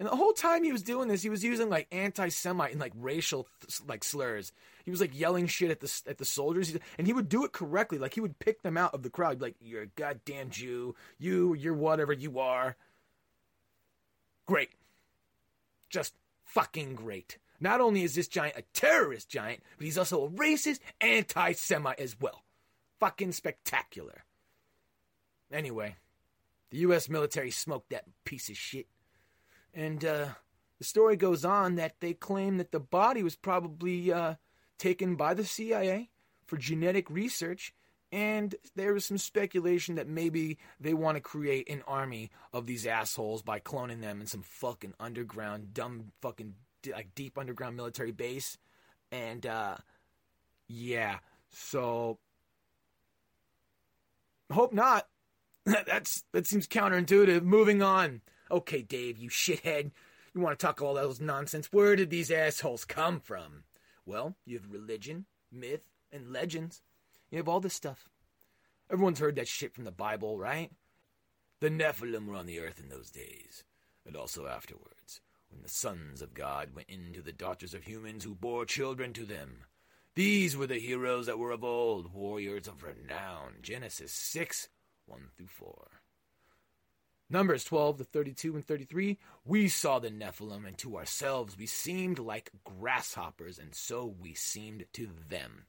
And 0.00 0.08
the 0.08 0.16
whole 0.16 0.32
time 0.32 0.64
he 0.64 0.72
was 0.72 0.82
doing 0.82 1.08
this, 1.08 1.22
he 1.22 1.28
was 1.28 1.44
using 1.44 1.68
like 1.68 1.86
anti-Semite 1.92 2.72
and 2.72 2.80
like 2.80 2.94
racial 2.96 3.46
like 3.86 4.02
slurs. 4.02 4.50
He 4.86 4.90
was 4.90 5.02
like 5.02 5.16
yelling 5.16 5.46
shit 5.46 5.70
at 5.70 5.80
the 5.80 6.02
at 6.06 6.16
the 6.16 6.24
soldiers, 6.24 6.74
and 6.96 7.06
he 7.06 7.12
would 7.12 7.28
do 7.28 7.44
it 7.44 7.52
correctly. 7.52 7.98
Like 7.98 8.14
he 8.14 8.22
would 8.22 8.38
pick 8.38 8.62
them 8.62 8.78
out 8.78 8.94
of 8.94 9.02
the 9.02 9.10
crowd, 9.10 9.42
like 9.42 9.56
"You're 9.60 9.82
a 9.82 9.86
goddamn 9.88 10.48
Jew. 10.48 10.94
You, 11.18 11.52
you're 11.52 11.74
whatever 11.74 12.14
you 12.14 12.38
are." 12.38 12.76
Great, 14.46 14.70
just 15.90 16.14
fucking 16.44 16.94
great. 16.94 17.36
Not 17.60 17.82
only 17.82 18.02
is 18.02 18.14
this 18.14 18.26
giant 18.26 18.56
a 18.56 18.62
terrorist 18.72 19.28
giant, 19.28 19.62
but 19.76 19.84
he's 19.84 19.98
also 19.98 20.24
a 20.24 20.30
racist 20.30 20.80
anti-Semite 21.02 22.00
as 22.00 22.18
well. 22.18 22.42
Fucking 23.00 23.32
spectacular. 23.32 24.24
Anyway, 25.52 25.96
the 26.70 26.78
U.S. 26.78 27.10
military 27.10 27.50
smoked 27.50 27.90
that 27.90 28.06
piece 28.24 28.48
of 28.48 28.56
shit. 28.56 28.86
And 29.74 30.04
uh, 30.04 30.26
the 30.78 30.84
story 30.84 31.16
goes 31.16 31.44
on 31.44 31.76
that 31.76 31.96
they 32.00 32.14
claim 32.14 32.58
that 32.58 32.72
the 32.72 32.80
body 32.80 33.22
was 33.22 33.36
probably 33.36 34.12
uh, 34.12 34.34
taken 34.78 35.16
by 35.16 35.34
the 35.34 35.44
CIA 35.44 36.10
for 36.46 36.56
genetic 36.56 37.08
research. 37.10 37.72
And 38.12 38.54
there 38.74 38.92
was 38.92 39.04
some 39.04 39.18
speculation 39.18 39.94
that 39.94 40.08
maybe 40.08 40.58
they 40.80 40.94
want 40.94 41.16
to 41.16 41.20
create 41.20 41.70
an 41.70 41.82
army 41.86 42.30
of 42.52 42.66
these 42.66 42.86
assholes 42.86 43.42
by 43.42 43.60
cloning 43.60 44.00
them 44.00 44.20
in 44.20 44.26
some 44.26 44.42
fucking 44.42 44.94
underground, 44.98 45.72
dumb, 45.72 46.10
fucking, 46.20 46.54
like 46.92 47.14
deep 47.14 47.38
underground 47.38 47.76
military 47.76 48.10
base. 48.10 48.58
And, 49.12 49.46
uh, 49.46 49.76
yeah. 50.66 51.18
So, 51.50 52.18
hope 54.52 54.72
not. 54.72 55.06
That's 55.64 56.24
that 56.32 56.46
seems 56.46 56.66
counterintuitive. 56.66 57.42
Moving 57.42 57.82
on. 57.82 58.22
Okay, 58.50 58.82
Dave, 58.82 59.16
you 59.16 59.30
shithead. 59.30 59.92
You 60.34 60.40
want 60.40 60.58
to 60.58 60.64
talk 60.64 60.80
all 60.80 60.94
those 60.94 61.20
nonsense? 61.20 61.68
Where 61.72 61.96
did 61.96 62.10
these 62.10 62.30
assholes 62.30 62.84
come 62.84 63.20
from? 63.20 63.64
Well, 64.04 64.36
you 64.44 64.58
have 64.58 64.70
religion, 64.70 65.26
myth, 65.52 65.82
and 66.12 66.32
legends. 66.32 66.82
You 67.30 67.38
have 67.38 67.48
all 67.48 67.60
this 67.60 67.74
stuff. 67.74 68.08
Everyone's 68.90 69.20
heard 69.20 69.36
that 69.36 69.48
shit 69.48 69.74
from 69.74 69.84
the 69.84 69.92
Bible, 69.92 70.38
right? 70.38 70.70
The 71.60 71.68
Nephilim 71.70 72.26
were 72.26 72.34
on 72.34 72.46
the 72.46 72.58
earth 72.58 72.80
in 72.80 72.88
those 72.88 73.10
days, 73.10 73.64
and 74.04 74.16
also 74.16 74.46
afterwards, 74.46 75.20
when 75.48 75.62
the 75.62 75.68
sons 75.68 76.22
of 76.22 76.34
God 76.34 76.74
went 76.74 76.88
into 76.88 77.22
the 77.22 77.32
daughters 77.32 77.74
of 77.74 77.84
humans 77.84 78.24
who 78.24 78.34
bore 78.34 78.64
children 78.64 79.12
to 79.12 79.24
them. 79.24 79.64
These 80.16 80.56
were 80.56 80.66
the 80.66 80.80
heroes 80.80 81.26
that 81.26 81.38
were 81.38 81.52
of 81.52 81.62
old, 81.62 82.12
warriors 82.12 82.66
of 82.66 82.82
renown. 82.82 83.58
Genesis 83.62 84.12
6 84.12 84.68
1 85.06 85.20
through 85.36 85.46
4. 85.46 85.99
Numbers 87.32 87.62
12 87.62 87.98
to 87.98 88.04
32 88.04 88.56
and 88.56 88.66
33, 88.66 89.16
we 89.44 89.68
saw 89.68 90.00
the 90.00 90.10
Nephilim, 90.10 90.66
and 90.66 90.76
to 90.78 90.96
ourselves 90.96 91.56
we 91.56 91.66
seemed 91.66 92.18
like 92.18 92.50
grasshoppers, 92.64 93.56
and 93.56 93.72
so 93.72 94.12
we 94.20 94.34
seemed 94.34 94.84
to 94.94 95.08
them. 95.28 95.66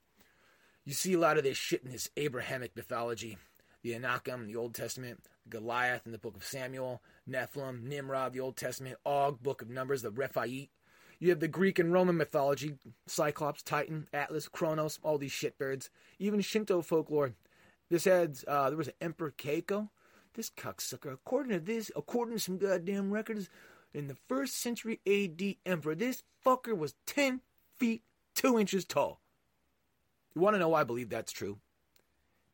You 0.86 0.94
see 0.94 1.13
a 1.13 1.20
lot 1.20 1.38
of 1.38 1.44
this 1.44 1.58
shit 1.58 1.84
in 1.84 1.91
this 1.91 2.10
Abrahamic 2.18 2.75
mythology. 2.75 3.38
The 3.84 3.94
Anakim 3.94 4.41
in 4.41 4.48
the 4.48 4.56
Old 4.56 4.74
Testament, 4.74 5.20
Goliath 5.50 6.01
in 6.08 6.12
the 6.12 6.18
book 6.18 6.36
of 6.36 6.44
Samuel, 6.44 7.03
Nephilim, 7.30 7.84
Nimrod, 7.84 8.34
the 8.34 8.39
Old 8.39 8.58
Testament, 8.58 8.98
Og, 9.06 9.44
book 9.44 9.62
of 9.62 9.70
Numbers, 9.70 10.01
the 10.01 10.12
Rephaites. 10.12 10.70
You 11.20 11.30
have 11.30 11.39
the 11.39 11.48
Greek 11.48 11.77
and 11.77 11.94
Roman 11.94 12.18
mythology, 12.18 12.74
Cyclops, 13.06 13.62
Titan, 13.62 14.08
Atlas, 14.12 14.48
Kronos, 14.48 14.98
all 15.03 15.20
these 15.20 15.32
shitbirds. 15.32 15.89
Even 16.18 16.41
Shinto 16.41 16.82
folklore. 16.82 17.34
This 17.91 18.08
adds, 18.08 18.44
uh, 18.48 18.70
there 18.70 18.77
was 18.77 18.88
an 18.88 18.96
Emperor 19.00 19.32
Keiko 19.38 19.89
this 20.33 20.50
cocksucker, 20.50 21.13
according 21.13 21.51
to 21.51 21.59
this, 21.59 21.91
according 21.95 22.35
to 22.35 22.39
some 22.39 22.57
goddamn 22.57 23.11
records, 23.11 23.50
in 23.93 24.07
the 24.07 24.17
first 24.27 24.61
century 24.61 25.00
AD 25.05 25.55
emperor, 25.65 25.95
this 25.95 26.23
fucker 26.45 26.77
was 26.77 26.95
10 27.05 27.41
feet 27.77 28.03
2 28.35 28.59
inches 28.59 28.85
tall. 28.85 29.21
You 30.33 30.41
want 30.41 30.55
to 30.55 30.59
know 30.59 30.69
why 30.69 30.81
I 30.81 30.85
believe 30.85 31.09
that's 31.09 31.33
true? 31.33 31.59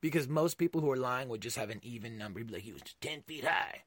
Because 0.02 0.28
most 0.28 0.58
people 0.58 0.82
who 0.82 0.92
are 0.92 0.98
lying 0.98 1.30
would 1.30 1.42
just 1.42 1.58
have 1.58 1.70
an 1.70 1.80
even 1.84 2.18
number. 2.18 2.40
He'd 2.40 2.48
be 2.48 2.54
like, 2.56 2.64
he 2.64 2.74
was 2.74 2.82
10 3.02 3.22
feet 3.24 3.46
high. 3.46 3.84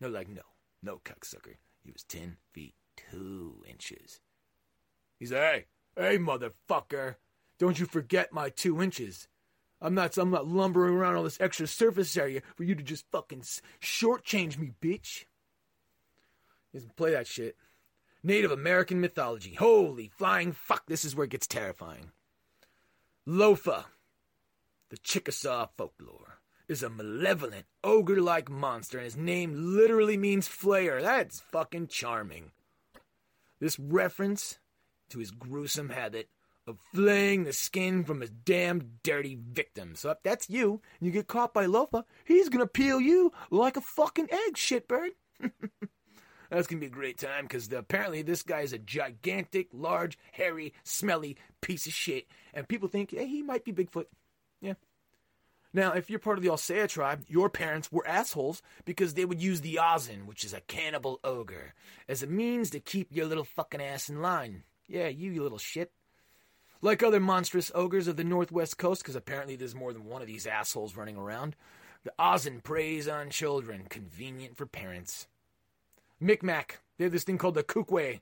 No, 0.00 0.08
like, 0.08 0.28
no, 0.28 0.42
no, 0.82 1.00
cocksucker. 1.04 1.56
He 1.82 1.90
was 1.90 2.04
10 2.04 2.36
feet 2.52 2.74
2 3.10 3.64
inches. 3.68 4.20
He's 5.18 5.32
like, 5.32 5.40
hey, 5.40 5.64
hey, 5.96 6.18
motherfucker, 6.18 7.16
don't 7.58 7.78
you 7.78 7.86
forget 7.86 8.32
my 8.32 8.50
2 8.50 8.82
inches. 8.82 9.28
I'm 9.80 9.94
not 9.94 10.16
I'm 10.16 10.30
not 10.30 10.46
lumbering 10.46 10.94
around 10.94 11.16
all 11.16 11.22
this 11.22 11.40
extra 11.40 11.66
surface 11.66 12.16
area 12.16 12.42
for 12.56 12.64
you 12.64 12.74
to 12.74 12.82
just 12.82 13.04
fucking 13.10 13.42
shortchange 13.80 14.58
me, 14.58 14.72
bitch. 14.80 15.24
Just 16.72 16.94
play 16.96 17.12
that 17.12 17.26
shit. 17.26 17.56
Native 18.22 18.50
American 18.50 19.00
mythology. 19.00 19.54
Holy 19.54 20.08
flying 20.08 20.52
fuck, 20.52 20.86
this 20.86 21.04
is 21.04 21.14
where 21.14 21.24
it 21.24 21.30
gets 21.30 21.46
terrifying. 21.46 22.10
Lofa, 23.26 23.84
the 24.88 24.96
Chickasaw 24.98 25.68
folklore, 25.76 26.40
is 26.68 26.82
a 26.82 26.90
malevolent, 26.90 27.66
ogre 27.84 28.20
like 28.20 28.50
monster, 28.50 28.98
and 28.98 29.04
his 29.04 29.16
name 29.16 29.52
literally 29.54 30.16
means 30.16 30.48
flayer. 30.48 31.00
That's 31.00 31.40
fucking 31.40 31.88
charming. 31.88 32.50
This 33.60 33.78
reference 33.78 34.58
to 35.10 35.18
his 35.18 35.30
gruesome 35.30 35.90
habit 35.90 36.28
of 36.66 36.78
flaying 36.94 37.44
the 37.44 37.52
skin 37.52 38.04
from 38.04 38.20
his 38.20 38.30
damn 38.30 38.98
dirty 39.02 39.38
victim. 39.40 39.94
So 39.94 40.10
if 40.10 40.22
that's 40.22 40.50
you 40.50 40.80
and 40.98 41.06
you 41.06 41.12
get 41.12 41.28
caught 41.28 41.54
by 41.54 41.66
Lofa, 41.66 42.04
he's 42.24 42.48
gonna 42.48 42.66
peel 42.66 43.00
you 43.00 43.32
like 43.50 43.76
a 43.76 43.80
fucking 43.80 44.28
egg, 44.30 44.54
shitbird. 44.54 45.10
That's 46.50 46.68
gonna 46.68 46.80
be 46.80 46.86
a 46.86 46.90
great 46.90 47.18
time 47.18 47.44
because 47.44 47.72
apparently 47.72 48.22
this 48.22 48.42
guy 48.42 48.60
is 48.60 48.72
a 48.72 48.78
gigantic, 48.78 49.68
large, 49.72 50.18
hairy, 50.32 50.74
smelly 50.84 51.36
piece 51.60 51.86
of 51.86 51.92
shit, 51.92 52.26
and 52.54 52.68
people 52.68 52.88
think, 52.88 53.10
hey, 53.10 53.26
he 53.26 53.42
might 53.42 53.64
be 53.64 53.72
Bigfoot. 53.72 54.06
Yeah. 54.60 54.74
Now, 55.72 55.92
if 55.92 56.08
you're 56.08 56.18
part 56.18 56.38
of 56.38 56.44
the 56.44 56.50
Alsea 56.50 56.88
tribe, 56.88 57.24
your 57.28 57.50
parents 57.50 57.92
were 57.92 58.06
assholes 58.06 58.62
because 58.84 59.14
they 59.14 59.24
would 59.24 59.42
use 59.42 59.60
the 59.60 59.78
Ozin, 59.82 60.24
which 60.26 60.44
is 60.44 60.54
a 60.54 60.60
cannibal 60.62 61.20
ogre, 61.22 61.74
as 62.08 62.22
a 62.22 62.26
means 62.26 62.70
to 62.70 62.80
keep 62.80 63.08
your 63.10 63.26
little 63.26 63.44
fucking 63.44 63.82
ass 63.82 64.08
in 64.08 64.22
line. 64.22 64.62
Yeah, 64.88 65.08
you, 65.08 65.32
you 65.32 65.42
little 65.42 65.58
shit. 65.58 65.92
Like 66.86 67.02
other 67.02 67.18
monstrous 67.18 67.72
ogres 67.74 68.06
of 68.06 68.14
the 68.14 68.22
northwest 68.22 68.78
coast, 68.78 69.02
because 69.02 69.16
apparently 69.16 69.56
there's 69.56 69.74
more 69.74 69.92
than 69.92 70.04
one 70.04 70.22
of 70.22 70.28
these 70.28 70.46
assholes 70.46 70.96
running 70.96 71.16
around, 71.16 71.56
the 72.04 72.12
Ozin 72.16 72.62
preys 72.62 73.08
on 73.08 73.28
children, 73.30 73.86
convenient 73.88 74.56
for 74.56 74.66
parents. 74.66 75.26
Micmac, 76.20 76.78
they 76.96 77.02
have 77.02 77.12
this 77.12 77.24
thing 77.24 77.38
called 77.38 77.56
the 77.56 77.64
Kukwe. 77.64 78.20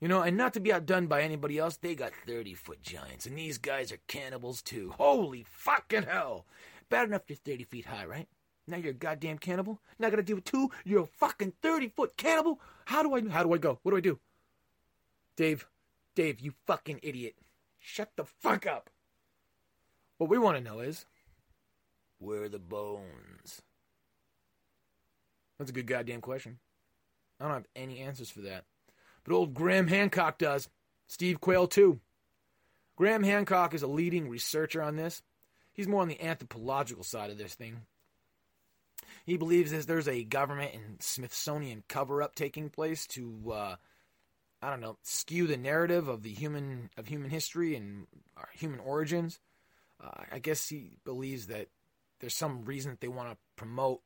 You 0.00 0.06
know, 0.06 0.22
and 0.22 0.36
not 0.36 0.54
to 0.54 0.60
be 0.60 0.72
outdone 0.72 1.08
by 1.08 1.22
anybody 1.22 1.58
else, 1.58 1.76
they 1.76 1.96
got 1.96 2.12
30 2.28 2.54
foot 2.54 2.80
giants, 2.80 3.26
and 3.26 3.36
these 3.36 3.58
guys 3.58 3.90
are 3.90 3.98
cannibals 4.06 4.62
too. 4.62 4.94
Holy 4.96 5.44
fucking 5.44 6.04
hell! 6.04 6.46
Bad 6.88 7.08
enough 7.08 7.22
you're 7.26 7.38
30 7.38 7.64
feet 7.64 7.86
high, 7.86 8.06
right? 8.06 8.28
Now 8.68 8.76
you're 8.76 8.92
a 8.92 8.94
goddamn 8.94 9.38
cannibal. 9.38 9.80
Now 9.98 10.06
I 10.06 10.10
gotta 10.10 10.22
deal 10.22 10.36
with 10.36 10.44
two. 10.44 10.70
You're 10.84 11.02
a 11.02 11.06
fucking 11.06 11.54
30 11.60 11.88
foot 11.88 12.16
cannibal. 12.16 12.60
How 12.84 13.02
do 13.02 13.16
I? 13.16 13.28
How 13.28 13.42
do 13.42 13.52
I 13.52 13.58
go? 13.58 13.80
What 13.82 13.90
do 13.90 13.96
I 13.96 14.00
do? 14.00 14.20
Dave, 15.34 15.66
Dave, 16.14 16.38
you 16.38 16.52
fucking 16.64 17.00
idiot. 17.02 17.34
Shut 17.88 18.10
the 18.16 18.26
fuck 18.26 18.66
up. 18.66 18.90
What 20.18 20.28
we 20.28 20.36
want 20.36 20.58
to 20.58 20.62
know 20.62 20.80
is 20.80 21.06
where 22.18 22.42
are 22.42 22.48
the 22.50 22.58
bones? 22.58 23.62
That's 25.58 25.70
a 25.70 25.72
good 25.72 25.86
goddamn 25.86 26.20
question. 26.20 26.58
I 27.40 27.44
don't 27.44 27.54
have 27.54 27.66
any 27.74 28.00
answers 28.00 28.28
for 28.28 28.42
that. 28.42 28.64
But 29.24 29.32
old 29.32 29.54
Graham 29.54 29.88
Hancock 29.88 30.36
does. 30.36 30.68
Steve 31.06 31.40
Quayle, 31.40 31.66
too. 31.66 31.98
Graham 32.94 33.22
Hancock 33.22 33.72
is 33.72 33.82
a 33.82 33.86
leading 33.88 34.28
researcher 34.28 34.82
on 34.82 34.96
this. 34.96 35.22
He's 35.72 35.88
more 35.88 36.02
on 36.02 36.08
the 36.08 36.20
anthropological 36.20 37.04
side 37.04 37.30
of 37.30 37.38
this 37.38 37.54
thing. 37.54 37.86
He 39.24 39.38
believes 39.38 39.70
that 39.70 39.86
there's 39.86 40.08
a 40.08 40.24
government 40.24 40.74
and 40.74 41.02
Smithsonian 41.02 41.84
cover 41.88 42.22
up 42.22 42.34
taking 42.34 42.68
place 42.68 43.06
to 43.08 43.50
uh, 43.50 43.76
I 44.60 44.70
don't 44.70 44.80
know, 44.80 44.98
skew 45.02 45.46
the 45.46 45.56
narrative 45.56 46.08
of 46.08 46.22
the 46.22 46.32
human 46.32 46.90
of 46.96 47.06
human 47.06 47.30
history 47.30 47.76
and 47.76 48.06
our 48.36 48.48
human 48.54 48.80
origins. 48.80 49.38
Uh, 50.02 50.24
I 50.32 50.38
guess 50.38 50.68
he 50.68 50.92
believes 51.04 51.46
that 51.46 51.68
there's 52.20 52.34
some 52.34 52.64
reason 52.64 52.92
that 52.92 53.00
they 53.00 53.08
want 53.08 53.30
to 53.30 53.36
promote 53.56 54.00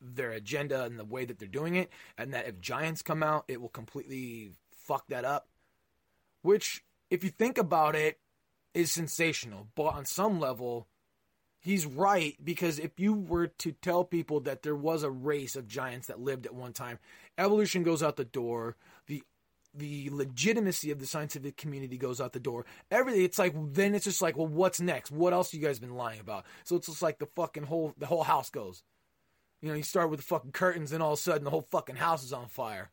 their 0.00 0.30
agenda 0.30 0.84
and 0.84 0.98
the 0.98 1.04
way 1.04 1.24
that 1.24 1.38
they're 1.38 1.48
doing 1.48 1.74
it, 1.74 1.90
and 2.16 2.32
that 2.32 2.46
if 2.46 2.60
giants 2.60 3.02
come 3.02 3.22
out, 3.22 3.44
it 3.48 3.60
will 3.60 3.68
completely 3.68 4.52
fuck 4.70 5.06
that 5.08 5.24
up. 5.24 5.48
Which, 6.42 6.84
if 7.10 7.24
you 7.24 7.30
think 7.30 7.58
about 7.58 7.96
it, 7.96 8.18
is 8.74 8.92
sensational. 8.92 9.66
But 9.74 9.94
on 9.94 10.04
some 10.04 10.38
level, 10.38 10.86
he's 11.60 11.86
right 11.86 12.36
because 12.42 12.78
if 12.78 12.98
you 12.98 13.14
were 13.14 13.48
to 13.48 13.72
tell 13.72 14.04
people 14.04 14.40
that 14.40 14.62
there 14.62 14.76
was 14.76 15.02
a 15.02 15.10
race 15.10 15.56
of 15.56 15.68
giants 15.68 16.06
that 16.06 16.20
lived 16.20 16.46
at 16.46 16.54
one 16.54 16.72
time, 16.72 16.98
evolution 17.36 17.82
goes 17.82 18.02
out 18.02 18.16
the 18.16 18.24
door. 18.24 18.76
The 19.06 19.22
the 19.74 20.08
legitimacy 20.10 20.90
of 20.90 20.98
the 20.98 21.06
scientific 21.06 21.56
community 21.56 21.98
goes 21.98 22.20
out 22.20 22.32
the 22.32 22.40
door. 22.40 22.64
Everything 22.90 23.22
it's 23.22 23.38
like 23.38 23.54
then 23.72 23.94
it's 23.94 24.04
just 24.04 24.22
like, 24.22 24.36
well, 24.36 24.46
what's 24.46 24.80
next? 24.80 25.10
What 25.10 25.32
else 25.32 25.52
you 25.52 25.60
guys 25.60 25.78
been 25.78 25.94
lying 25.94 26.20
about? 26.20 26.46
So 26.64 26.76
it's 26.76 26.86
just 26.86 27.02
like 27.02 27.18
the 27.18 27.26
fucking 27.26 27.64
whole 27.64 27.94
the 27.98 28.06
whole 28.06 28.24
house 28.24 28.50
goes. 28.50 28.82
You 29.60 29.68
know, 29.68 29.74
you 29.74 29.82
start 29.82 30.10
with 30.10 30.20
the 30.20 30.26
fucking 30.26 30.52
curtains, 30.52 30.92
and 30.92 31.02
all 31.02 31.14
of 31.14 31.18
a 31.18 31.22
sudden 31.22 31.44
the 31.44 31.50
whole 31.50 31.66
fucking 31.70 31.96
house 31.96 32.24
is 32.24 32.32
on 32.32 32.46
fire. 32.46 32.90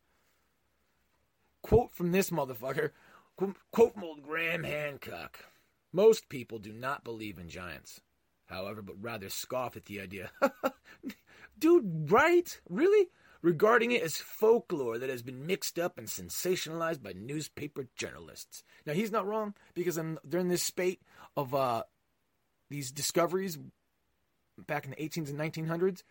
Quote 1.61 1.91
from 1.91 2.11
this 2.11 2.29
motherfucker. 2.29 2.91
Quote 3.35 3.93
from 3.93 4.03
old 4.03 4.23
Graham 4.23 4.63
Hancock. 4.63 5.45
Most 5.91 6.29
people 6.29 6.59
do 6.59 6.73
not 6.73 7.03
believe 7.03 7.37
in 7.37 7.49
giants, 7.49 8.01
however, 8.47 8.81
but 8.81 9.01
rather 9.01 9.29
scoff 9.29 9.75
at 9.75 9.85
the 9.85 10.01
idea. 10.01 10.31
Dude, 11.59 12.11
right? 12.11 12.59
Really? 12.69 13.07
Regarding 13.41 13.91
it 13.91 14.01
as 14.01 14.17
folklore 14.17 14.97
that 14.97 15.09
has 15.09 15.21
been 15.21 15.45
mixed 15.45 15.77
up 15.77 15.97
and 15.97 16.07
sensationalized 16.07 17.03
by 17.03 17.13
newspaper 17.13 17.87
journalists. 17.95 18.63
Now, 18.85 18.93
he's 18.93 19.11
not 19.11 19.27
wrong 19.27 19.53
because 19.73 19.97
in, 19.97 20.17
during 20.27 20.47
this 20.47 20.63
spate 20.63 21.01
of 21.37 21.53
uh, 21.53 21.83
these 22.69 22.91
discoveries 22.91 23.59
back 24.67 24.85
in 24.85 24.91
the 24.91 24.97
1800s 24.97 25.29
and 25.29 25.39
1900s, 25.39 26.03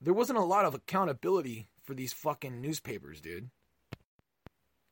there 0.00 0.14
wasn't 0.14 0.38
a 0.38 0.44
lot 0.44 0.64
of 0.64 0.74
accountability 0.74 1.68
for 1.82 1.94
these 1.94 2.12
fucking 2.12 2.60
newspapers, 2.60 3.20
dude. 3.20 3.50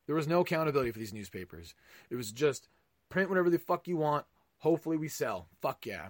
There 0.07 0.17
was 0.17 0.29
no 0.29 0.41
accountability 0.41 0.93
for 0.93 0.99
these 0.99 1.13
newspapers. 1.13 1.75
It 2.11 2.17
was 2.17 2.33
just 2.33 2.69
print 3.09 3.29
whatever 3.29 3.51
the 3.51 3.59
fuck 3.59 3.89
you 3.89 3.97
want. 3.97 4.25
Hopefully 4.59 4.97
we 4.97 5.09
sell. 5.09 5.49
Fuck 5.61 5.87
yeah. 5.87 6.09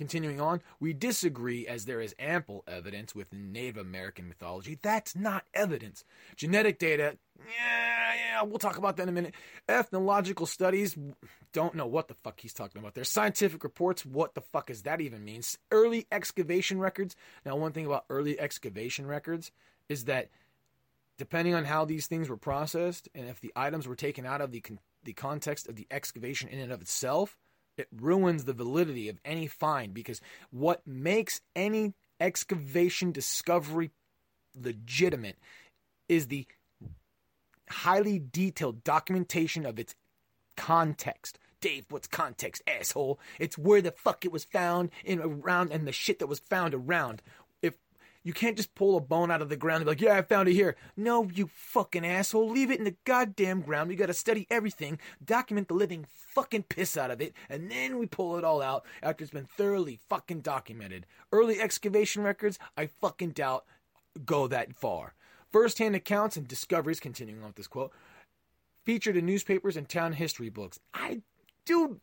Continuing 0.00 0.40
on, 0.40 0.62
we 0.80 0.94
disagree 0.94 1.66
as 1.66 1.84
there 1.84 2.00
is 2.00 2.14
ample 2.18 2.64
evidence 2.66 3.14
within 3.14 3.52
Native 3.52 3.76
American 3.76 4.28
mythology. 4.28 4.78
That's 4.80 5.14
not 5.14 5.44
evidence. 5.52 6.04
Genetic 6.36 6.78
data, 6.78 7.18
yeah, 7.38 8.14
yeah, 8.14 8.42
we'll 8.44 8.58
talk 8.58 8.78
about 8.78 8.96
that 8.96 9.02
in 9.02 9.08
a 9.10 9.12
minute. 9.12 9.34
Ethnological 9.68 10.46
studies, 10.46 10.96
don't 11.52 11.74
know 11.74 11.86
what 11.86 12.08
the 12.08 12.14
fuck 12.14 12.40
he's 12.40 12.54
talking 12.54 12.80
about 12.80 12.94
there. 12.94 13.04
Scientific 13.04 13.62
reports, 13.62 14.06
what 14.06 14.34
the 14.34 14.40
fuck 14.40 14.68
does 14.68 14.84
that 14.84 15.02
even 15.02 15.22
mean? 15.22 15.42
Early 15.70 16.06
excavation 16.10 16.80
records. 16.80 17.14
Now, 17.44 17.56
one 17.56 17.72
thing 17.72 17.84
about 17.84 18.06
early 18.08 18.40
excavation 18.40 19.06
records 19.06 19.52
is 19.90 20.06
that 20.06 20.30
depending 21.18 21.52
on 21.52 21.66
how 21.66 21.84
these 21.84 22.06
things 22.06 22.30
were 22.30 22.38
processed 22.38 23.10
and 23.14 23.28
if 23.28 23.38
the 23.42 23.52
items 23.54 23.86
were 23.86 23.96
taken 23.96 24.24
out 24.24 24.40
of 24.40 24.50
the 24.50 24.62
con- 24.62 24.80
the 25.04 25.12
context 25.12 25.68
of 25.68 25.76
the 25.76 25.86
excavation 25.90 26.48
in 26.48 26.58
and 26.58 26.72
of 26.72 26.80
itself, 26.80 27.36
it 27.76 27.88
ruins 27.94 28.44
the 28.44 28.52
validity 28.52 29.08
of 29.08 29.18
any 29.24 29.46
find 29.46 29.94
because 29.94 30.20
what 30.50 30.86
makes 30.86 31.40
any 31.56 31.94
excavation 32.20 33.12
discovery 33.12 33.90
legitimate 34.54 35.38
is 36.08 36.26
the 36.26 36.46
highly 37.70 38.18
detailed 38.18 38.84
documentation 38.84 39.64
of 39.64 39.78
its 39.78 39.94
context. 40.56 41.38
Dave, 41.60 41.86
what's 41.90 42.08
context, 42.08 42.62
asshole? 42.66 43.20
It's 43.38 43.58
where 43.58 43.82
the 43.82 43.92
fuck 43.92 44.24
it 44.24 44.32
was 44.32 44.44
found 44.44 44.90
in 45.04 45.20
around 45.20 45.72
and 45.72 45.86
the 45.86 45.92
shit 45.92 46.18
that 46.18 46.26
was 46.26 46.40
found 46.40 46.74
around. 46.74 47.22
You 48.22 48.34
can't 48.34 48.56
just 48.56 48.74
pull 48.74 48.96
a 48.96 49.00
bone 49.00 49.30
out 49.30 49.40
of 49.40 49.48
the 49.48 49.56
ground 49.56 49.82
and 49.82 49.86
be 49.86 49.90
like, 49.92 50.00
yeah, 50.00 50.16
I 50.16 50.22
found 50.22 50.48
it 50.48 50.52
here. 50.52 50.76
No, 50.96 51.28
you 51.32 51.48
fucking 51.52 52.04
asshole. 52.04 52.50
Leave 52.50 52.70
it 52.70 52.78
in 52.78 52.84
the 52.84 52.96
goddamn 53.04 53.62
ground. 53.62 53.88
We 53.88 53.96
gotta 53.96 54.12
study 54.12 54.46
everything, 54.50 54.98
document 55.24 55.68
the 55.68 55.74
living 55.74 56.04
fucking 56.10 56.64
piss 56.64 56.98
out 56.98 57.10
of 57.10 57.22
it, 57.22 57.32
and 57.48 57.70
then 57.70 57.98
we 57.98 58.06
pull 58.06 58.36
it 58.36 58.44
all 58.44 58.60
out 58.60 58.84
after 59.02 59.24
it's 59.24 59.32
been 59.32 59.46
thoroughly 59.46 59.98
fucking 60.08 60.42
documented. 60.42 61.06
Early 61.32 61.60
excavation 61.60 62.22
records, 62.22 62.58
I 62.76 62.86
fucking 62.86 63.30
doubt 63.30 63.64
go 64.26 64.46
that 64.48 64.74
far. 64.74 65.14
First 65.50 65.78
hand 65.78 65.96
accounts 65.96 66.36
and 66.36 66.46
discoveries, 66.46 67.00
continuing 67.00 67.40
on 67.40 67.48
with 67.48 67.56
this 67.56 67.66
quote, 67.66 67.92
featured 68.84 69.16
in 69.16 69.26
newspapers 69.26 69.76
and 69.76 69.88
town 69.88 70.12
history 70.12 70.50
books. 70.50 70.78
I, 70.92 71.22
dude, 71.64 72.00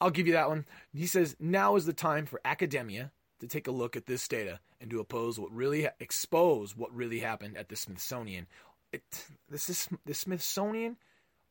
I'll 0.00 0.10
give 0.10 0.26
you 0.26 0.34
that 0.34 0.48
one. 0.48 0.66
He 0.94 1.06
says, 1.06 1.34
now 1.40 1.76
is 1.76 1.86
the 1.86 1.92
time 1.92 2.26
for 2.26 2.40
academia 2.44 3.10
to 3.40 3.46
take 3.46 3.66
a 3.66 3.72
look 3.72 3.96
at 3.96 4.06
this 4.06 4.26
data 4.26 4.60
and 4.80 4.90
to 4.90 5.00
oppose 5.00 5.38
what 5.38 5.52
really 5.52 5.84
ha- 5.84 5.90
expose 6.00 6.76
what 6.76 6.94
really 6.94 7.20
happened 7.20 7.56
at 7.56 7.68
the 7.68 7.76
Smithsonian. 7.76 8.46
It, 8.92 9.02
this 9.50 9.68
is 9.68 9.88
the 10.04 10.14
Smithsonian. 10.14 10.96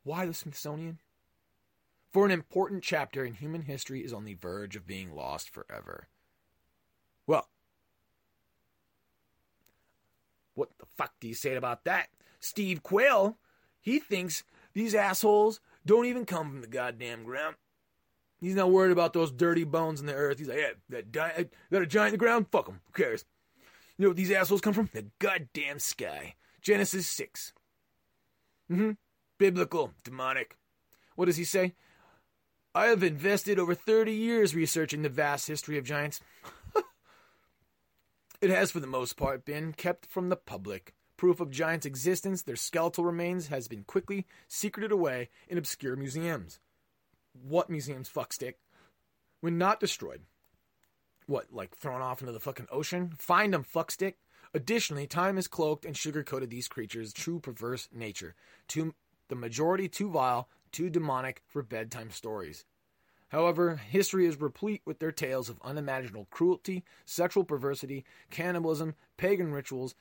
Why 0.04 0.26
the 0.26 0.34
Smithsonian? 0.34 1.00
For 2.12 2.26
an 2.26 2.32
important 2.32 2.84
chapter 2.84 3.24
in 3.24 3.34
human 3.34 3.64
history 3.64 4.04
is 4.04 4.14
on 4.14 4.26
the 4.26 4.34
verge 4.34 4.76
of 4.76 4.88
being 4.88 5.14
lost 5.14 5.50
forever. 5.50 6.08
Well, 7.28 7.48
what 10.56 10.70
the 10.80 10.86
fuck 10.98 11.14
do 11.20 11.28
you 11.28 11.36
say 11.36 11.56
about 11.56 11.84
that? 11.84 12.08
Steve 12.40 12.82
Quayle, 12.82 13.38
he 13.80 14.00
thinks 14.00 14.44
these 14.74 14.96
assholes 14.96 15.60
don't 15.86 16.06
even 16.06 16.26
come 16.26 16.50
from 16.50 16.62
the 16.62 16.68
goddamn 16.68 17.24
ground. 17.24 17.56
He's 18.40 18.56
not 18.56 18.72
worried 18.72 18.92
about 18.92 19.14
those 19.14 19.32
dirty 19.32 19.64
bones 19.64 20.00
in 20.00 20.06
the 20.06 20.14
earth. 20.14 20.38
He's 20.38 20.48
like, 20.48 20.60
yeah, 20.60 20.74
that, 20.90 21.12
di- 21.12 21.48
a 21.72 21.86
giant 21.86 22.10
in 22.10 22.12
the 22.12 22.18
ground? 22.18 22.48
Fuck 22.52 22.68
him. 22.68 22.82
Who 22.86 23.04
cares? 23.04 23.26
You 23.98 24.04
know 24.04 24.10
where 24.10 24.16
these 24.16 24.32
assholes 24.32 24.62
come 24.62 24.74
from? 24.74 24.90
The 24.94 25.08
goddamn 25.20 25.80
sky. 25.80 26.36
Genesis 26.62 27.08
6. 27.08 27.54
Mm-hmm. 28.72 28.92
Biblical. 29.40 29.92
Demonic. 30.04 30.56
What 31.16 31.26
does 31.26 31.38
he 31.38 31.46
say? 31.46 31.74
I 32.76 32.88
have 32.88 33.02
invested 33.02 33.58
over 33.58 33.74
30 33.74 34.14
years 34.14 34.54
researching 34.54 35.02
the 35.02 35.10
vast 35.10 35.48
history 35.48 35.80
of 35.80 35.84
giants. 35.84 36.22
it 38.42 38.52
has, 38.52 38.70
for 38.70 38.80
the 38.80 38.86
most 38.86 39.18
part, 39.18 39.46
been 39.46 39.74
kept 39.74 40.06
from 40.06 40.30
the 40.30 40.36
public. 40.36 40.94
Proof 41.16 41.40
of 41.40 41.50
giants' 41.50 41.88
existence, 41.88 42.44
their 42.44 42.56
skeletal 42.56 43.04
remains, 43.04 43.48
has 43.48 43.68
been 43.68 43.84
quickly 43.84 44.28
secreted 44.48 44.92
away 44.92 45.30
in 45.48 45.58
obscure 45.58 45.96
museums 45.96 46.60
what 47.44 47.70
museums 47.70 48.10
fuckstick, 48.10 48.56
when 49.42 49.58
not 49.58 49.80
destroyed. 49.80 50.22
What, 51.26 51.52
like 51.52 51.76
thrown 51.76 52.02
off 52.02 52.22
into 52.22 52.32
the 52.32 52.40
fucking 52.40 52.68
ocean? 52.72 53.14
Find 53.18 53.54
them, 53.54 53.64
fuckstick. 53.64 54.14
Additionally, 54.54 55.08
time 55.08 55.36
has 55.36 55.48
cloaked 55.48 55.86
and 55.86 55.96
sugar-coated 55.96 56.50
these 56.50 56.70
creatures' 56.70 57.12
true 57.12 57.40
perverse 57.40 57.90
nature. 57.94 58.34
To 58.70 58.96
the 59.28 59.36
majority 59.36 59.90
too 59.90 60.10
vile, 60.10 60.48
too 60.72 60.90
demonic 60.90 61.42
for 61.46 61.62
bedtime 61.62 62.12
stories. 62.12 62.66
However, 63.30 63.76
history 63.76 64.26
is 64.26 64.40
replete 64.40 64.82
with 64.86 65.00
their 65.00 65.12
tales 65.12 65.50
of 65.50 65.60
unimaginable 65.62 66.28
cruelty, 66.32 66.86
sexual 67.04 67.44
perversity, 67.44 68.06
cannibalism, 68.32 68.96
pagan 69.18 69.52
rituals, 69.52 69.96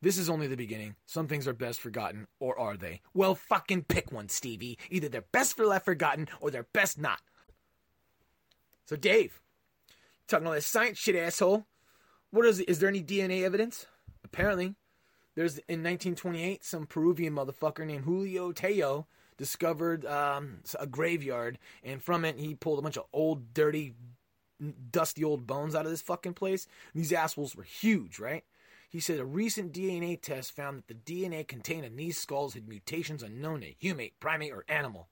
this 0.00 0.18
is 0.18 0.30
only 0.30 0.46
the 0.46 0.56
beginning. 0.56 0.94
Some 1.06 1.26
things 1.26 1.48
are 1.48 1.52
best 1.52 1.80
forgotten, 1.80 2.26
or 2.38 2.58
are 2.58 2.76
they? 2.76 3.00
Well, 3.14 3.34
fucking 3.34 3.84
pick 3.84 4.12
one, 4.12 4.28
Stevie. 4.28 4.78
Either 4.90 5.08
they're 5.08 5.22
best 5.32 5.56
for 5.56 5.66
left 5.66 5.84
forgotten, 5.84 6.28
or 6.40 6.50
they're 6.50 6.68
best 6.72 6.98
not. 6.98 7.20
So, 8.86 8.96
Dave, 8.96 9.40
talking 10.28 10.46
all 10.46 10.52
this 10.52 10.66
science 10.66 10.98
shit, 10.98 11.16
asshole. 11.16 11.66
What 12.30 12.46
is 12.46 12.60
Is 12.60 12.78
there 12.78 12.88
any 12.88 13.02
DNA 13.02 13.42
evidence? 13.42 13.86
Apparently, 14.24 14.74
there's 15.34 15.58
in 15.58 15.82
1928 15.82 16.64
some 16.64 16.86
Peruvian 16.86 17.34
motherfucker 17.34 17.86
named 17.86 18.04
Julio 18.04 18.52
Tello 18.52 19.06
discovered 19.36 20.04
um, 20.04 20.58
a 20.78 20.86
graveyard, 20.86 21.58
and 21.82 22.02
from 22.02 22.24
it 22.24 22.38
he 22.38 22.54
pulled 22.54 22.78
a 22.78 22.82
bunch 22.82 22.96
of 22.96 23.04
old, 23.12 23.54
dirty, 23.54 23.94
dusty 24.90 25.24
old 25.24 25.46
bones 25.46 25.74
out 25.74 25.86
of 25.86 25.90
this 25.90 26.02
fucking 26.02 26.34
place. 26.34 26.66
These 26.94 27.12
assholes 27.12 27.56
were 27.56 27.62
huge, 27.62 28.18
right? 28.18 28.44
He 28.88 29.00
said 29.00 29.20
a 29.20 29.24
recent 29.24 29.72
DNA 29.72 30.20
test 30.20 30.56
found 30.56 30.78
that 30.78 30.88
the 30.88 30.94
DNA 30.94 31.46
contained 31.46 31.84
in 31.84 31.96
these 31.96 32.18
skulls 32.18 32.54
had 32.54 32.66
mutations 32.66 33.22
unknown 33.22 33.60
to 33.60 33.74
human, 33.78 34.10
primate, 34.18 34.52
or 34.52 34.64
animal. 34.68 35.08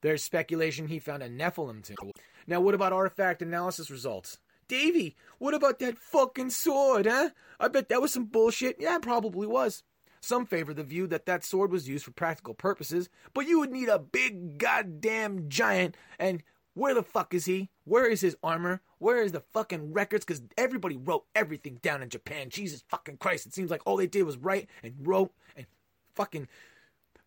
There's 0.00 0.24
speculation 0.24 0.88
he 0.88 0.98
found 0.98 1.22
a 1.22 1.28
Nephilim 1.28 1.84
too. 1.84 2.12
Now, 2.46 2.60
what 2.60 2.74
about 2.74 2.94
artifact 2.94 3.42
analysis 3.42 3.90
results? 3.90 4.38
Davy, 4.66 5.16
what 5.38 5.52
about 5.52 5.78
that 5.80 5.98
fucking 5.98 6.50
sword, 6.50 7.06
huh? 7.06 7.30
I 7.58 7.68
bet 7.68 7.88
that 7.90 8.00
was 8.00 8.12
some 8.12 8.26
bullshit. 8.26 8.76
Yeah, 8.78 8.96
it 8.96 9.02
probably 9.02 9.46
was. 9.46 9.82
Some 10.22 10.46
favor 10.46 10.72
the 10.72 10.84
view 10.84 11.06
that 11.08 11.26
that 11.26 11.44
sword 11.44 11.72
was 11.72 11.88
used 11.88 12.04
for 12.04 12.12
practical 12.12 12.54
purposes, 12.54 13.08
but 13.34 13.46
you 13.46 13.58
would 13.58 13.72
need 13.72 13.88
a 13.88 13.98
big 13.98 14.58
goddamn 14.58 15.48
giant, 15.48 15.96
and 16.18 16.42
where 16.74 16.94
the 16.94 17.02
fuck 17.02 17.34
is 17.34 17.46
he? 17.46 17.70
Where 17.84 18.06
is 18.06 18.20
his 18.20 18.36
armor? 18.42 18.80
Where 18.98 19.22
is 19.22 19.32
the 19.32 19.42
fucking 19.52 19.92
records? 19.92 20.24
Because 20.24 20.42
everybody 20.56 20.96
wrote 20.96 21.24
everything 21.34 21.78
down 21.82 22.02
in 22.02 22.08
Japan. 22.08 22.50
Jesus 22.50 22.84
fucking 22.88 23.16
Christ. 23.16 23.46
It 23.46 23.54
seems 23.54 23.70
like 23.70 23.82
all 23.86 23.96
they 23.96 24.06
did 24.06 24.22
was 24.22 24.36
write 24.36 24.68
and 24.82 24.94
wrote 25.00 25.32
and 25.56 25.66
fucking 26.14 26.48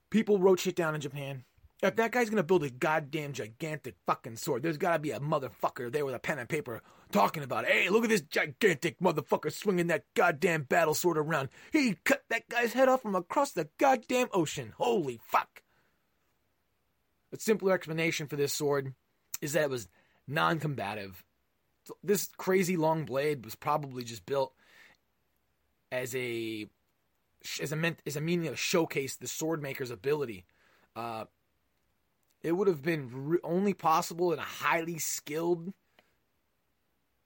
people 0.09 0.39
wrote 0.39 0.59
shit 0.59 0.75
down 0.75 0.95
in 0.95 1.01
Japan. 1.01 1.43
If 1.81 1.97
that 1.97 2.13
guy's 2.13 2.29
gonna 2.29 2.43
build 2.43 2.63
a 2.63 2.69
goddamn 2.69 3.33
gigantic 3.33 3.95
fucking 4.05 4.37
sword, 4.37 4.63
there's 4.63 4.77
gotta 4.77 4.99
be 4.99 5.11
a 5.11 5.19
motherfucker 5.19 5.91
there 5.91 6.05
with 6.05 6.15
a 6.15 6.19
pen 6.19 6.39
and 6.39 6.47
paper 6.47 6.81
talking 7.11 7.43
about, 7.43 7.65
hey, 7.65 7.89
look 7.89 8.05
at 8.05 8.09
this 8.09 8.21
gigantic 8.21 8.99
motherfucker 8.99 9.51
swinging 9.51 9.87
that 9.87 10.05
goddamn 10.13 10.63
battle 10.63 10.93
sword 10.93 11.17
around. 11.17 11.49
He 11.73 11.97
cut 12.05 12.23
that 12.29 12.47
guy's 12.47 12.71
head 12.71 12.87
off 12.87 13.01
from 13.01 13.15
across 13.15 13.51
the 13.51 13.67
goddamn 13.77 14.29
ocean. 14.31 14.73
Holy 14.77 15.19
fuck. 15.27 15.61
A 17.33 17.37
simpler 17.39 17.73
explanation 17.73 18.27
for 18.27 18.37
this 18.37 18.53
sword 18.53 18.93
is 19.43 19.53
that 19.53 19.63
it 19.63 19.69
was 19.69 19.87
non 20.27 20.59
combative 20.59 21.23
this 22.03 22.29
crazy 22.37 22.77
long 22.77 23.05
blade 23.05 23.43
was 23.43 23.55
probably 23.55 24.03
just 24.03 24.25
built 24.25 24.53
as 25.91 26.15
a 26.15 26.67
as 27.61 27.71
a 27.71 27.75
meant 27.75 27.99
as 28.05 28.15
a 28.15 28.21
meaning 28.21 28.49
to 28.49 28.55
showcase 28.55 29.15
the 29.15 29.27
sword 29.27 29.61
maker's 29.61 29.91
ability. 29.91 30.45
Uh, 30.95 31.25
it 32.41 32.53
would 32.53 32.67
have 32.67 32.81
been 32.81 33.09
re- 33.11 33.39
only 33.43 33.73
possible 33.73 34.31
in 34.31 34.39
a 34.39 34.43
highly 34.43 34.97
skilled 34.97 35.73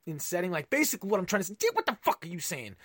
in 0.05 0.19
setting. 0.19 0.51
Like 0.51 0.69
basically 0.69 1.09
what 1.09 1.19
I'm 1.19 1.25
trying 1.25 1.41
to 1.41 1.47
say, 1.47 1.55
dude, 1.55 1.75
what 1.75 1.85
the 1.85 1.97
fuck 2.01 2.25
are 2.25 2.29
you 2.29 2.39
saying? 2.39 2.75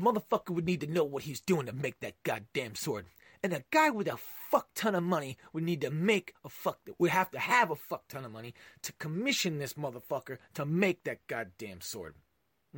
Motherfucker 0.00 0.50
would 0.50 0.66
need 0.66 0.80
to 0.82 0.86
know 0.86 1.04
what 1.04 1.24
he's 1.24 1.40
doing 1.40 1.66
to 1.66 1.72
make 1.72 1.98
that 2.00 2.22
goddamn 2.22 2.76
sword. 2.76 3.06
And 3.42 3.52
a 3.52 3.64
guy 3.70 3.90
with 3.90 4.08
a 4.08 4.16
fuck 4.50 4.68
ton 4.74 4.94
of 4.94 5.02
money 5.02 5.36
would 5.52 5.64
need 5.64 5.80
to 5.82 5.90
make 5.90 6.34
a 6.44 6.48
fuck 6.48 6.80
would 6.98 7.10
have 7.10 7.30
to 7.30 7.38
have 7.38 7.70
a 7.70 7.76
fuck 7.76 8.08
ton 8.08 8.24
of 8.24 8.32
money 8.32 8.54
to 8.82 8.92
commission 8.94 9.58
this 9.58 9.74
motherfucker 9.74 10.38
to 10.54 10.64
make 10.64 11.04
that 11.04 11.26
goddamn 11.26 11.80
sword. 11.80 12.14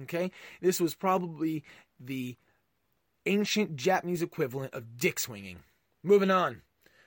Okay? 0.03 0.31
This 0.61 0.81
was 0.81 0.95
probably 0.95 1.65
the 1.99 2.37
ancient 3.27 3.77
Japanese 3.77 4.23
equivalent 4.23 4.75
of 4.75 4.97
dick 4.97 5.19
swinging. 5.19 5.61
Moving 6.03 6.31
on. 6.31 6.63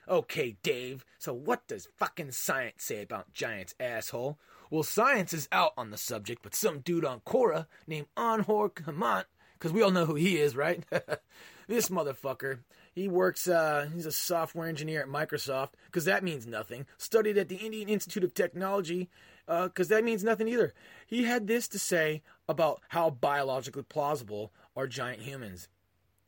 Okay, 0.06 0.56
Dave, 0.62 1.04
so 1.18 1.32
what 1.32 1.66
does 1.66 1.88
fucking 1.96 2.32
science 2.32 2.84
say 2.84 3.02
about 3.02 3.32
giants, 3.32 3.74
asshole? 3.80 4.38
Well, 4.70 4.82
science 4.82 5.32
is 5.32 5.48
out 5.50 5.72
on 5.78 5.90
the 5.90 5.96
subject, 5.96 6.42
but 6.42 6.54
some 6.54 6.80
dude 6.80 7.06
on 7.06 7.20
Quora 7.20 7.66
named 7.86 8.08
Anhor 8.16 8.70
Kamant, 8.70 9.24
because 9.54 9.72
we 9.72 9.82
all 9.82 9.90
know 9.90 10.04
who 10.04 10.14
he 10.14 10.36
is, 10.36 10.54
right? 10.54 10.84
this 11.68 11.88
motherfucker, 11.88 12.58
he 12.94 13.08
works, 13.08 13.48
uh, 13.48 13.88
he's 13.92 14.06
a 14.06 14.12
software 14.12 14.68
engineer 14.68 15.02
at 15.02 15.08
Microsoft, 15.08 15.70
because 15.86 16.04
that 16.04 16.22
means 16.22 16.46
nothing. 16.46 16.86
Studied 16.96 17.36
at 17.36 17.48
the 17.48 17.56
Indian 17.56 17.88
Institute 17.88 18.22
of 18.22 18.34
Technology, 18.34 19.10
because 19.46 19.90
uh, 19.90 19.96
that 19.96 20.04
means 20.04 20.22
nothing 20.22 20.46
either. 20.46 20.72
He 21.06 21.24
had 21.24 21.46
this 21.46 21.66
to 21.68 21.78
say 21.78 22.22
about 22.48 22.80
how 22.88 23.10
biologically 23.10 23.82
plausible 23.82 24.52
are 24.76 24.86
giant 24.86 25.22
humans. 25.22 25.68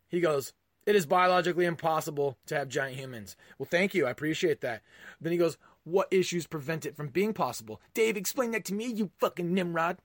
He 0.09 0.21
goes, 0.21 0.53
it 0.87 0.97
is 0.97 1.07
biologically 1.07 1.65
impossible 1.65 2.37
to 2.47 2.57
have 2.57 2.69
giant 2.69 2.97
humans. 2.97 3.37
Well, 3.59 3.69
thank 3.69 3.95
you. 3.95 4.07
I 4.07 4.11
appreciate 4.11 4.61
that. 4.61 4.83
Then 5.21 5.33
he 5.33 5.39
goes, 5.39 5.59
What 5.85 6.09
issues 6.13 6.47
prevent 6.47 6.87
it 6.87 6.97
from 6.97 7.09
being 7.09 7.33
possible? 7.33 7.81
Dave, 7.93 8.17
explain 8.17 8.53
that 8.53 8.65
to 8.67 8.75
me, 8.75 8.87
you 8.87 9.11
fucking 9.19 9.53
Nimrod. 9.53 9.99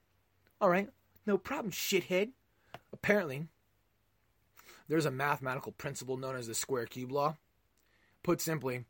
All 0.59 0.69
right. 0.69 0.89
No 1.25 1.37
problem, 1.37 1.71
shithead. 1.71 2.31
Apparently, 2.91 3.47
there's 4.91 5.05
a 5.05 5.11
mathematical 5.11 5.71
principle 5.71 6.17
known 6.17 6.35
as 6.35 6.47
the 6.47 6.53
square 6.53 6.85
cube 6.85 7.13
law. 7.13 7.37
Put 8.23 8.41
simply, 8.41 8.83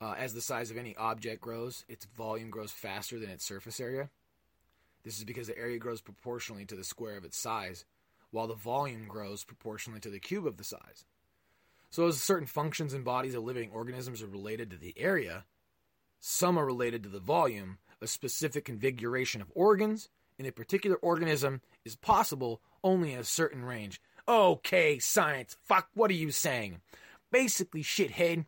uh, 0.00 0.14
as 0.16 0.32
the 0.32 0.40
size 0.40 0.70
of 0.70 0.78
any 0.78 0.96
object 0.96 1.42
grows, 1.42 1.84
its 1.90 2.06
volume 2.06 2.48
grows 2.48 2.72
faster 2.72 3.18
than 3.18 3.28
its 3.28 3.44
surface 3.44 3.78
area. 3.78 4.08
This 5.04 5.18
is 5.18 5.24
because 5.24 5.48
the 5.48 5.58
area 5.58 5.78
grows 5.78 6.00
proportionally 6.00 6.64
to 6.64 6.74
the 6.74 6.84
square 6.84 7.18
of 7.18 7.24
its 7.26 7.36
size, 7.36 7.84
while 8.30 8.46
the 8.46 8.54
volume 8.54 9.06
grows 9.06 9.44
proportionally 9.44 10.00
to 10.00 10.08
the 10.08 10.18
cube 10.18 10.46
of 10.46 10.56
the 10.56 10.64
size. 10.64 11.04
So, 11.90 12.06
as 12.06 12.22
certain 12.22 12.46
functions 12.46 12.94
and 12.94 13.04
bodies 13.04 13.34
of 13.34 13.44
living 13.44 13.72
organisms 13.74 14.22
are 14.22 14.28
related 14.28 14.70
to 14.70 14.78
the 14.78 14.94
area, 14.96 15.44
some 16.18 16.56
are 16.56 16.64
related 16.64 17.02
to 17.02 17.10
the 17.10 17.20
volume. 17.20 17.76
A 18.00 18.06
specific 18.06 18.64
configuration 18.64 19.42
of 19.42 19.52
organs 19.54 20.08
in 20.38 20.46
a 20.46 20.50
particular 20.50 20.96
organism 20.96 21.60
is 21.84 21.94
possible 21.94 22.62
only 22.82 23.12
in 23.12 23.20
a 23.20 23.24
certain 23.24 23.66
range. 23.66 24.00
Okay, 24.32 24.98
science, 24.98 25.58
fuck, 25.62 25.88
what 25.92 26.10
are 26.10 26.14
you 26.14 26.30
saying? 26.30 26.80
Basically, 27.30 27.82
shithead, 27.82 28.46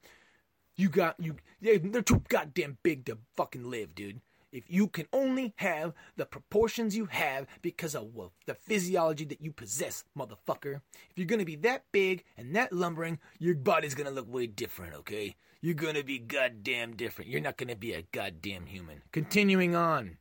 you 0.78 0.88
got 0.88 1.14
you. 1.20 1.36
They're 1.60 2.00
too 2.00 2.22
goddamn 2.26 2.78
big 2.82 3.04
to 3.04 3.18
fucking 3.36 3.70
live, 3.70 3.94
dude 3.94 4.22
if 4.50 4.62
you 4.68 4.86
can 4.86 5.04
only 5.12 5.52
have 5.56 5.92
the 6.16 6.24
proportions 6.24 6.96
you 6.96 7.06
have 7.06 7.48
because 7.60 7.96
of 7.96 8.14
well, 8.14 8.32
the 8.46 8.54
physiology 8.54 9.24
that 9.24 9.42
you 9.42 9.50
possess, 9.50 10.04
motherfucker. 10.16 10.80
If 11.10 11.16
you're 11.18 11.26
gonna 11.26 11.44
be 11.44 11.56
that 11.56 11.82
big 11.90 12.22
and 12.36 12.54
that 12.54 12.72
lumbering, 12.72 13.18
your 13.40 13.56
body's 13.56 13.96
gonna 13.96 14.12
look 14.12 14.32
way 14.32 14.46
different, 14.46 14.94
okay? 14.94 15.34
You're 15.60 15.74
gonna 15.74 16.04
be 16.04 16.20
goddamn 16.20 16.94
different. 16.94 17.32
You're 17.32 17.40
not 17.40 17.56
gonna 17.56 17.74
be 17.74 17.94
a 17.94 18.02
goddamn 18.12 18.66
human. 18.66 19.02
Continuing 19.10 19.74
on. 19.74 20.18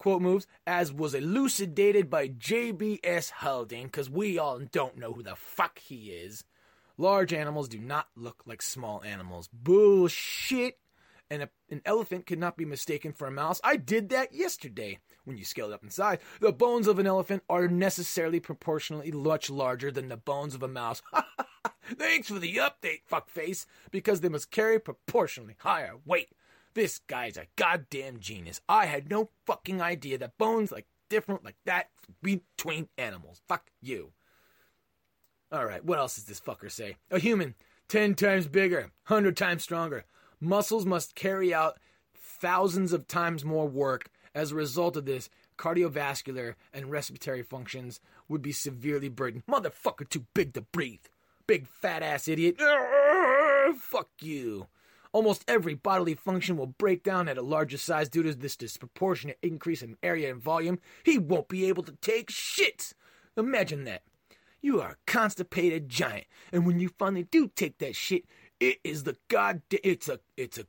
Quote 0.00 0.22
moves, 0.22 0.46
as 0.66 0.90
was 0.90 1.12
elucidated 1.12 2.08
by 2.08 2.26
J.B.S. 2.26 3.28
Haldane, 3.28 3.84
because 3.84 4.08
we 4.08 4.38
all 4.38 4.58
don't 4.58 4.96
know 4.96 5.12
who 5.12 5.22
the 5.22 5.36
fuck 5.36 5.78
he 5.78 6.12
is. 6.12 6.42
Large 6.96 7.34
animals 7.34 7.68
do 7.68 7.78
not 7.78 8.08
look 8.16 8.42
like 8.46 8.62
small 8.62 9.02
animals. 9.04 9.50
Bullshit 9.52 10.78
and 11.28 11.42
a, 11.42 11.50
an 11.68 11.82
elephant 11.84 12.24
could 12.24 12.38
not 12.38 12.56
be 12.56 12.64
mistaken 12.64 13.12
for 13.12 13.26
a 13.26 13.30
mouse. 13.30 13.60
I 13.62 13.76
did 13.76 14.08
that 14.08 14.34
yesterday. 14.34 15.00
When 15.24 15.36
you 15.36 15.44
scaled 15.44 15.74
up 15.74 15.84
in 15.84 15.90
size, 15.90 16.16
the 16.40 16.50
bones 16.50 16.86
of 16.86 16.98
an 16.98 17.06
elephant 17.06 17.42
are 17.50 17.68
necessarily 17.68 18.40
proportionally 18.40 19.12
much 19.12 19.50
larger 19.50 19.90
than 19.90 20.08
the 20.08 20.16
bones 20.16 20.54
of 20.54 20.62
a 20.62 20.68
mouse. 20.68 21.02
Thanks 21.84 22.28
for 22.28 22.38
the 22.38 22.56
update, 22.56 23.00
fuckface, 23.10 23.66
because 23.90 24.22
they 24.22 24.30
must 24.30 24.50
carry 24.50 24.78
proportionally 24.78 25.56
higher 25.58 25.96
weight. 26.06 26.30
This 26.74 27.00
guy's 27.06 27.36
a 27.36 27.46
goddamn 27.56 28.20
genius. 28.20 28.60
I 28.68 28.86
had 28.86 29.10
no 29.10 29.30
fucking 29.46 29.80
idea 29.82 30.18
that 30.18 30.38
bones 30.38 30.70
like 30.70 30.86
different 31.08 31.44
like 31.44 31.56
that 31.66 31.90
between 32.22 32.88
animals. 32.96 33.40
Fuck 33.48 33.70
you. 33.80 34.12
All 35.52 35.66
right, 35.66 35.84
what 35.84 35.98
else 35.98 36.14
does 36.14 36.26
this 36.26 36.40
fucker 36.40 36.70
say? 36.70 36.96
A 37.10 37.18
human, 37.18 37.56
10 37.88 38.14
times 38.14 38.46
bigger, 38.46 38.92
100 39.06 39.36
times 39.36 39.64
stronger, 39.64 40.04
Muscles 40.40 40.86
must 40.86 41.14
carry 41.14 41.52
out 41.52 41.78
thousands 42.14 42.92
of 42.92 43.06
times 43.06 43.44
more 43.44 43.68
work. 43.68 44.08
As 44.34 44.52
a 44.52 44.54
result 44.54 44.96
of 44.96 45.04
this, 45.04 45.28
cardiovascular 45.58 46.54
and 46.72 46.90
respiratory 46.90 47.42
functions 47.42 48.00
would 48.28 48.40
be 48.40 48.52
severely 48.52 49.08
burdened. 49.08 49.44
Motherfucker, 49.46 50.08
too 50.08 50.24
big 50.32 50.54
to 50.54 50.62
breathe. 50.62 51.04
Big 51.46 51.66
fat 51.66 52.02
ass 52.02 52.28
idiot. 52.28 52.58
Fuck 53.76 54.08
you. 54.20 54.68
Almost 55.12 55.44
every 55.48 55.74
bodily 55.74 56.14
function 56.14 56.56
will 56.56 56.66
break 56.66 57.02
down 57.02 57.28
at 57.28 57.38
a 57.38 57.42
larger 57.42 57.76
size 57.76 58.08
due 58.08 58.22
to 58.22 58.34
this 58.34 58.56
disproportionate 58.56 59.38
increase 59.42 59.82
in 59.82 59.96
area 60.02 60.30
and 60.30 60.40
volume. 60.40 60.78
He 61.04 61.18
won't 61.18 61.48
be 61.48 61.66
able 61.66 61.82
to 61.84 61.96
take 62.00 62.30
shit. 62.30 62.92
Imagine 63.36 63.84
that. 63.84 64.02
You 64.62 64.80
are 64.80 64.90
a 64.90 64.96
constipated 65.06 65.88
giant, 65.88 66.26
and 66.52 66.66
when 66.66 66.80
you 66.80 66.90
finally 66.98 67.22
do 67.24 67.48
take 67.48 67.78
that 67.78 67.96
shit, 67.96 68.24
it 68.60 68.78
is 68.84 69.04
the 69.04 69.16
goddamn. 69.28 69.80
It's 69.82 70.08
a. 70.08 70.20
It's 70.36 70.58
a. 70.58 70.66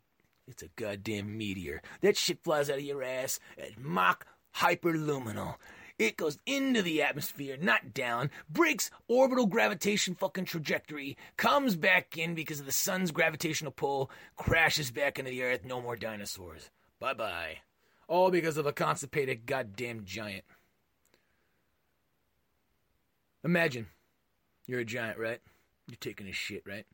It's 0.47 0.63
a 0.63 0.69
goddamn 0.75 1.37
meteor. 1.37 1.81
That 2.01 2.17
shit 2.17 2.43
flies 2.43 2.69
out 2.69 2.77
of 2.77 2.83
your 2.83 3.03
ass 3.03 3.39
at 3.57 3.77
Mach 3.77 4.25
hyperluminal. 4.55 5.55
It 6.01 6.17
goes 6.17 6.39
into 6.47 6.81
the 6.81 7.03
atmosphere, 7.03 7.57
not 7.61 7.93
down, 7.93 8.31
breaks 8.49 8.89
orbital 9.07 9.45
gravitation 9.45 10.15
fucking 10.15 10.45
trajectory, 10.45 11.15
comes 11.37 11.75
back 11.75 12.17
in 12.17 12.33
because 12.33 12.59
of 12.59 12.65
the 12.65 12.71
sun's 12.71 13.11
gravitational 13.11 13.71
pull, 13.71 14.09
crashes 14.35 14.89
back 14.89 15.19
into 15.19 15.29
the 15.29 15.43
earth, 15.43 15.63
no 15.63 15.79
more 15.79 15.95
dinosaurs. 15.95 16.71
Bye 16.99 17.13
bye. 17.13 17.57
All 18.07 18.31
because 18.31 18.57
of 18.57 18.65
a 18.65 18.73
constipated 18.73 19.45
goddamn 19.45 20.03
giant. 20.03 20.43
Imagine 23.43 23.85
you're 24.65 24.79
a 24.79 24.85
giant, 24.85 25.19
right? 25.19 25.39
You're 25.87 25.97
taking 25.99 26.27
a 26.27 26.33
shit, 26.33 26.63
right? 26.65 26.87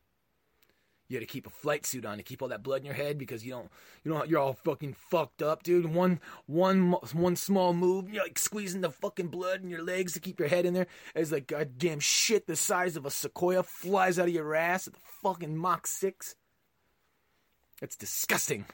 You 1.07 1.17
got 1.17 1.21
to 1.21 1.31
keep 1.31 1.47
a 1.47 1.51
flight 1.51 1.85
suit 1.85 2.05
on 2.05 2.17
to 2.17 2.23
keep 2.23 2.41
all 2.41 2.49
that 2.49 2.63
blood 2.63 2.81
in 2.81 2.85
your 2.85 2.93
head 2.93 3.17
because 3.17 3.45
you 3.45 3.51
don't 3.51 3.69
you 4.03 4.11
don't 4.11 4.29
you're 4.29 4.39
all 4.39 4.53
fucking 4.53 4.93
fucked 4.93 5.41
up, 5.41 5.63
dude. 5.63 5.93
One 5.93 6.19
one 6.45 6.91
one 7.13 7.35
small 7.35 7.73
move, 7.73 8.09
you're 8.09 8.23
like 8.23 8.37
squeezing 8.37 8.81
the 8.81 8.91
fucking 8.91 9.27
blood 9.27 9.63
in 9.63 9.69
your 9.69 9.83
legs 9.83 10.13
to 10.13 10.19
keep 10.19 10.39
your 10.39 10.49
head 10.49 10.65
in 10.65 10.73
there 10.73 10.87
as 11.15 11.31
like 11.31 11.47
goddamn 11.47 11.99
shit 11.99 12.47
the 12.47 12.55
size 12.55 12.95
of 12.95 13.05
a 13.05 13.11
sequoia 13.11 13.63
flies 13.63 14.19
out 14.19 14.27
of 14.27 14.33
your 14.33 14.55
ass 14.55 14.87
at 14.87 14.93
the 14.93 14.99
fucking 15.21 15.55
Mach 15.55 15.87
six. 15.87 16.35
It's 17.81 17.95
disgusting. 17.95 18.65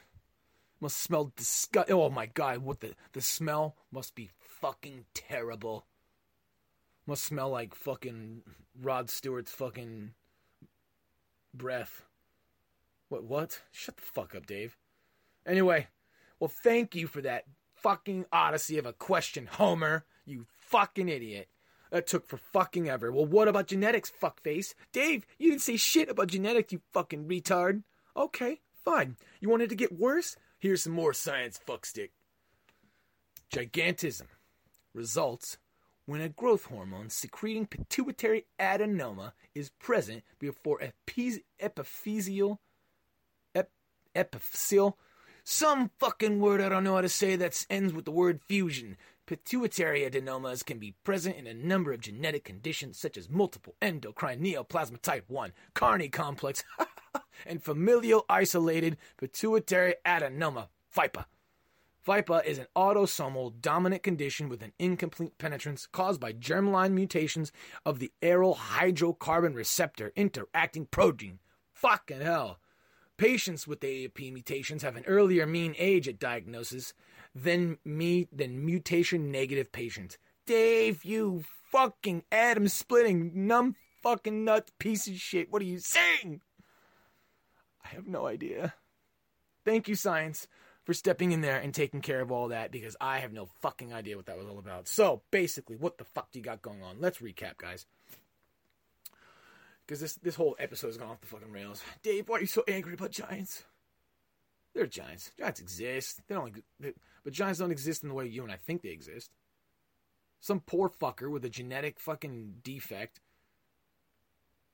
Must 0.80 0.96
smell 0.96 1.32
disgust. 1.36 1.90
Oh 1.90 2.10
my 2.10 2.26
god, 2.26 2.58
what 2.58 2.80
the 2.80 2.94
the 3.12 3.20
smell 3.20 3.76
must 3.92 4.14
be 4.14 4.30
fucking 4.60 5.04
terrible. 5.14 5.86
Must 7.06 7.22
smell 7.22 7.50
like 7.50 7.74
fucking 7.74 8.42
Rod 8.80 9.08
Stewart's 9.08 9.52
fucking 9.52 10.14
breath. 11.52 12.02
What? 13.08 13.24
What? 13.24 13.60
Shut 13.70 13.96
the 13.96 14.02
fuck 14.02 14.34
up, 14.34 14.46
Dave. 14.46 14.76
Anyway, 15.46 15.88
well, 16.40 16.48
thank 16.48 16.94
you 16.94 17.06
for 17.06 17.20
that 17.22 17.44
fucking 17.76 18.24
odyssey 18.32 18.78
of 18.78 18.86
a 18.86 18.92
question, 18.92 19.46
Homer. 19.46 20.04
You 20.24 20.46
fucking 20.68 21.08
idiot. 21.08 21.48
That 21.90 22.06
took 22.06 22.26
for 22.26 22.38
fucking 22.38 22.88
ever. 22.88 23.12
Well, 23.12 23.26
what 23.26 23.46
about 23.46 23.68
genetics, 23.68 24.10
fuckface? 24.10 24.74
Dave, 24.92 25.26
you 25.38 25.50
didn't 25.50 25.62
say 25.62 25.76
shit 25.76 26.08
about 26.08 26.28
genetics, 26.28 26.72
you 26.72 26.80
fucking 26.92 27.28
retard. 27.28 27.82
Okay, 28.16 28.60
fine. 28.84 29.16
You 29.40 29.48
wanted 29.48 29.68
to 29.68 29.76
get 29.76 29.98
worse? 29.98 30.36
Here's 30.58 30.82
some 30.82 30.92
more 30.92 31.12
science, 31.12 31.60
fuckstick. 31.64 32.10
Gigantism 33.52 34.26
results 34.94 35.58
when 36.06 36.20
a 36.20 36.28
growth 36.28 36.64
hormone 36.64 37.10
secreting 37.10 37.66
pituitary 37.66 38.46
adenoma 38.58 39.32
is 39.54 39.70
present 39.78 40.22
before 40.38 40.80
epiphyseal 41.60 42.58
epiphyseal. 44.14 44.94
Some 45.44 45.90
fucking 45.98 46.40
word 46.40 46.60
I 46.60 46.68
don't 46.68 46.84
know 46.84 46.94
how 46.94 47.02
to 47.02 47.08
say 47.08 47.36
that 47.36 47.66
ends 47.68 47.92
with 47.92 48.04
the 48.06 48.10
word 48.10 48.40
fusion. 48.46 48.96
Pituitary 49.26 50.02
adenomas 50.02 50.64
can 50.64 50.78
be 50.78 50.94
present 51.04 51.36
in 51.36 51.46
a 51.46 51.54
number 51.54 51.92
of 51.92 52.00
genetic 52.00 52.44
conditions 52.44 52.98
such 52.98 53.16
as 53.16 53.30
multiple 53.30 53.74
endocrine 53.80 54.40
neoplasm 54.40 55.00
type 55.00 55.24
1, 55.28 55.52
Carney 55.74 56.08
complex, 56.08 56.62
and 57.46 57.62
familial 57.62 58.24
isolated 58.28 58.96
pituitary 59.16 59.94
adenoma, 60.06 60.68
FIPA. 60.94 61.24
FIPA 62.06 62.44
is 62.44 62.58
an 62.58 62.66
autosomal 62.76 63.52
dominant 63.62 64.02
condition 64.02 64.50
with 64.50 64.62
an 64.62 64.72
incomplete 64.78 65.38
penetrance 65.38 65.86
caused 65.86 66.20
by 66.20 66.34
germline 66.34 66.92
mutations 66.92 67.50
of 67.86 67.98
the 67.98 68.12
aryl 68.20 68.56
hydrocarbon 68.56 69.54
receptor 69.54 70.12
interacting 70.14 70.84
protein. 70.84 71.38
Fucking 71.72 72.20
hell. 72.20 72.58
Patients 73.16 73.68
with 73.68 73.80
AIP 73.80 74.32
mutations 74.32 74.82
have 74.82 74.96
an 74.96 75.04
earlier 75.06 75.46
mean 75.46 75.74
age 75.78 76.08
at 76.08 76.18
diagnosis 76.18 76.94
than 77.34 77.78
me 77.84 78.26
than 78.32 78.64
mutation 78.64 79.30
negative 79.30 79.70
patients. 79.70 80.18
Dave, 80.46 81.04
you 81.04 81.44
fucking 81.70 82.24
atom 82.32 82.68
splitting 82.68 83.46
numb 83.46 83.76
fucking 84.02 84.44
nut 84.44 84.70
piece 84.78 85.06
of 85.06 85.14
shit. 85.14 85.52
What 85.52 85.62
are 85.62 85.66
you 85.66 85.78
saying? 85.78 86.40
I 87.84 87.88
have 87.88 88.08
no 88.08 88.26
idea. 88.26 88.74
Thank 89.64 89.88
you, 89.88 89.94
science, 89.94 90.48
for 90.82 90.92
stepping 90.92 91.30
in 91.30 91.40
there 91.40 91.58
and 91.58 91.72
taking 91.72 92.00
care 92.00 92.20
of 92.20 92.32
all 92.32 92.48
that 92.48 92.72
because 92.72 92.96
I 93.00 93.18
have 93.18 93.32
no 93.32 93.46
fucking 93.62 93.94
idea 93.94 94.16
what 94.16 94.26
that 94.26 94.36
was 94.36 94.46
all 94.46 94.58
about. 94.58 94.88
So, 94.88 95.22
basically, 95.30 95.76
what 95.76 95.98
the 95.98 96.04
fuck 96.04 96.32
do 96.32 96.38
you 96.38 96.44
got 96.44 96.62
going 96.62 96.82
on? 96.82 96.96
Let's 96.98 97.18
recap, 97.18 97.58
guys 97.58 97.86
because 99.86 100.00
this 100.00 100.14
this 100.14 100.36
whole 100.36 100.56
episode 100.58 100.88
has 100.88 100.96
gone 100.96 101.10
off 101.10 101.20
the 101.20 101.26
fucking 101.26 101.52
rails. 101.52 101.82
Dave, 102.02 102.28
why 102.28 102.38
are 102.38 102.40
you 102.40 102.46
so 102.46 102.64
angry 102.68 102.94
about 102.94 103.10
giants? 103.10 103.64
They're 104.74 104.86
giants. 104.86 105.30
Giants 105.38 105.60
exist. 105.60 106.20
They 106.26 106.34
don't, 106.34 106.52
they, 106.80 106.92
but 107.22 107.32
giants 107.32 107.60
don't 107.60 107.70
exist 107.70 108.02
in 108.02 108.08
the 108.08 108.14
way 108.14 108.26
you 108.26 108.42
and 108.42 108.52
I 108.52 108.56
think 108.56 108.82
they 108.82 108.88
exist. 108.88 109.30
Some 110.40 110.60
poor 110.60 110.88
fucker 110.88 111.30
with 111.30 111.44
a 111.44 111.48
genetic 111.48 112.00
fucking 112.00 112.56
defect 112.62 113.20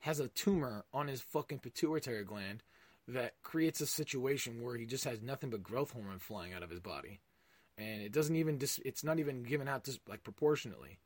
has 0.01 0.19
a 0.19 0.29
tumor 0.29 0.85
on 0.93 1.09
his 1.09 1.21
fucking 1.21 1.59
pituitary 1.59 2.25
gland 2.25 2.63
that 3.07 3.35
creates 3.43 3.81
a 3.81 3.87
situation 3.87 4.63
where 4.63 4.77
he 4.77 4.87
just 4.87 5.05
has 5.05 5.21
nothing 5.21 5.51
but 5.51 5.63
growth 5.63 5.93
hormone 5.93 6.19
flying 6.19 6.55
out 6.55 6.63
of 6.63 6.71
his 6.71 6.81
body, 6.81 7.21
and 7.77 8.03
it 8.03 8.13
doesn't 8.13 8.37
even 8.37 8.57
dis- 8.57 8.81
it's 8.85 9.05
not 9.05 9.19
even 9.19 9.43
given 9.43 9.69
out 9.69 9.85
just 9.85 10.01
like 10.09 10.23
proportionately. 10.23 10.99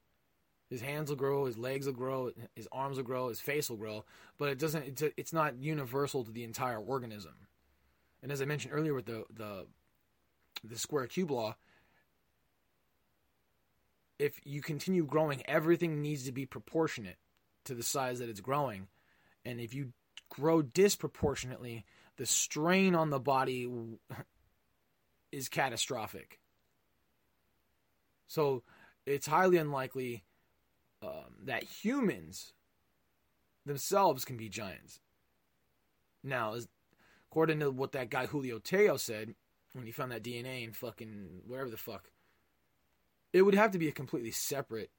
His 0.74 0.82
hands 0.82 1.08
will 1.08 1.16
grow, 1.16 1.44
his 1.44 1.56
legs 1.56 1.86
will 1.86 1.92
grow, 1.92 2.32
his 2.56 2.66
arms 2.72 2.96
will 2.96 3.04
grow, 3.04 3.28
his 3.28 3.38
face 3.38 3.70
will 3.70 3.76
grow, 3.76 4.04
but 4.38 4.48
it 4.48 4.58
doesn't. 4.58 4.82
It's, 4.82 5.02
a, 5.02 5.12
it's 5.16 5.32
not 5.32 5.56
universal 5.56 6.24
to 6.24 6.32
the 6.32 6.42
entire 6.42 6.80
organism. 6.80 7.34
And 8.24 8.32
as 8.32 8.42
I 8.42 8.44
mentioned 8.44 8.74
earlier 8.74 8.92
with 8.92 9.06
the 9.06 9.24
the 9.32 9.66
the 10.64 10.76
square 10.76 11.06
cube 11.06 11.30
law, 11.30 11.54
if 14.18 14.40
you 14.42 14.62
continue 14.62 15.06
growing, 15.06 15.44
everything 15.46 16.02
needs 16.02 16.24
to 16.24 16.32
be 16.32 16.44
proportionate 16.44 17.18
to 17.66 17.76
the 17.76 17.84
size 17.84 18.18
that 18.18 18.28
it's 18.28 18.40
growing. 18.40 18.88
And 19.44 19.60
if 19.60 19.74
you 19.74 19.92
grow 20.28 20.60
disproportionately, 20.60 21.84
the 22.16 22.26
strain 22.26 22.96
on 22.96 23.10
the 23.10 23.20
body 23.20 23.70
is 25.30 25.48
catastrophic. 25.48 26.40
So 28.26 28.64
it's 29.06 29.28
highly 29.28 29.58
unlikely 29.58 30.24
um, 31.04 31.34
that 31.44 31.64
humans 31.64 32.52
themselves 33.66 34.24
can 34.24 34.36
be 34.36 34.48
giants. 34.48 35.00
Now, 36.22 36.56
according 37.30 37.60
to 37.60 37.70
what 37.70 37.92
that 37.92 38.10
guy 38.10 38.26
Julio 38.26 38.58
Tello 38.58 38.96
said 38.96 39.34
when 39.72 39.86
he 39.86 39.92
found 39.92 40.12
that 40.12 40.22
DNA 40.22 40.64
in 40.64 40.72
fucking 40.72 41.42
wherever 41.46 41.70
the 41.70 41.76
fuck, 41.76 42.10
it 43.32 43.42
would 43.42 43.54
have 43.54 43.72
to 43.72 43.78
be 43.78 43.88
a 43.88 43.92
completely 43.92 44.30
separate 44.30 44.90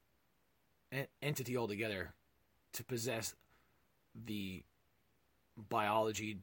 entity 1.22 1.58
altogether 1.58 2.14
to 2.74 2.84
possess 2.84 3.36
the 4.14 4.64
biology 5.58 6.40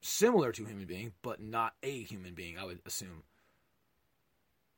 similar 0.00 0.52
to 0.52 0.64
human 0.64 0.86
being, 0.86 1.12
but 1.22 1.40
not 1.40 1.74
a 1.82 2.02
human 2.02 2.34
being, 2.34 2.58
I 2.58 2.64
would 2.64 2.80
assume. 2.84 3.22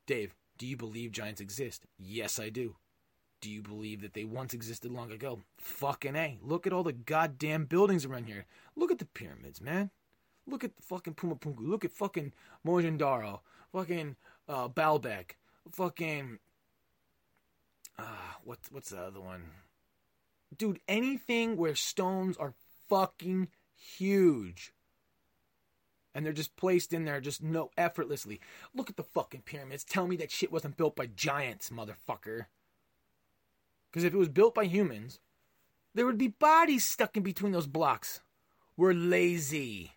Dave, 0.05 0.35
do 0.57 0.65
you 0.65 0.77
believe 0.77 1.11
giants 1.11 1.41
exist? 1.41 1.85
Yes, 1.97 2.39
I 2.39 2.49
do. 2.49 2.75
Do 3.39 3.51
you 3.51 3.61
believe 3.61 4.01
that 4.01 4.13
they 4.13 4.23
once 4.23 4.53
existed 4.53 4.91
long 4.91 5.11
ago? 5.11 5.41
Fucking 5.57 6.15
A. 6.15 6.39
Look 6.41 6.65
at 6.65 6.73
all 6.73 6.83
the 6.83 6.93
goddamn 6.93 7.65
buildings 7.65 8.03
around 8.03 8.25
here. 8.25 8.45
Look 8.75 8.91
at 8.91 8.97
the 8.97 9.05
pyramids, 9.05 9.61
man. 9.61 9.91
Look 10.47 10.63
at 10.63 10.75
the 10.75 10.81
fucking 10.81 11.13
Pumapunku. 11.13 11.59
Look 11.59 11.85
at 11.85 11.91
fucking 11.91 12.33
Mohenjo-Daro. 12.65 13.41
Fucking 13.71 14.15
uh, 14.47 14.69
Baalbek. 14.69 15.31
Fucking. 15.71 16.39
Uh, 17.99 18.03
what, 18.43 18.59
what's 18.71 18.89
the 18.89 18.99
other 18.99 19.21
one? 19.21 19.43
Dude, 20.57 20.79
anything 20.87 21.57
where 21.57 21.75
stones 21.75 22.37
are 22.37 22.53
fucking 22.89 23.49
huge. 23.75 24.71
And 26.15 26.25
they're 26.25 26.33
just 26.33 26.55
placed 26.55 26.93
in 26.93 27.05
there 27.05 27.21
just 27.21 27.43
no 27.43 27.69
effortlessly. 27.77 28.39
Look 28.73 28.89
at 28.89 28.95
the 28.95 29.03
fucking 29.03 29.41
pyramids. 29.41 29.83
Tell 29.83 30.07
me 30.07 30.15
that 30.15 30.31
shit 30.31 30.51
wasn't 30.51 30.77
built 30.77 30.95
by 30.95 31.07
giants, 31.07 31.69
motherfucker. 31.69 32.45
Because 33.91 34.03
if 34.03 34.13
it 34.13 34.17
was 34.17 34.29
built 34.29 34.55
by 34.55 34.65
humans, 34.65 35.19
there 35.93 36.05
would 36.05 36.17
be 36.17 36.27
bodies 36.27 36.85
stuck 36.85 37.17
in 37.17 37.23
between 37.23 37.51
those 37.51 37.67
blocks. 37.67 38.21
We're 38.75 38.93
lazy. 38.93 39.93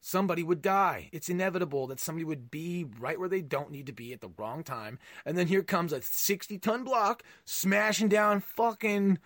Somebody 0.00 0.42
would 0.42 0.60
die. 0.60 1.08
It's 1.12 1.28
inevitable 1.28 1.86
that 1.86 2.00
somebody 2.00 2.24
would 2.24 2.50
be 2.50 2.84
right 2.98 3.18
where 3.18 3.28
they 3.28 3.40
don't 3.40 3.70
need 3.70 3.86
to 3.86 3.92
be 3.92 4.12
at 4.12 4.20
the 4.20 4.32
wrong 4.36 4.64
time. 4.64 4.98
And 5.24 5.38
then 5.38 5.46
here 5.46 5.62
comes 5.62 5.92
a 5.92 6.02
60 6.02 6.58
ton 6.58 6.84
block 6.84 7.22
smashing 7.44 8.08
down 8.08 8.40
fucking 8.40 9.18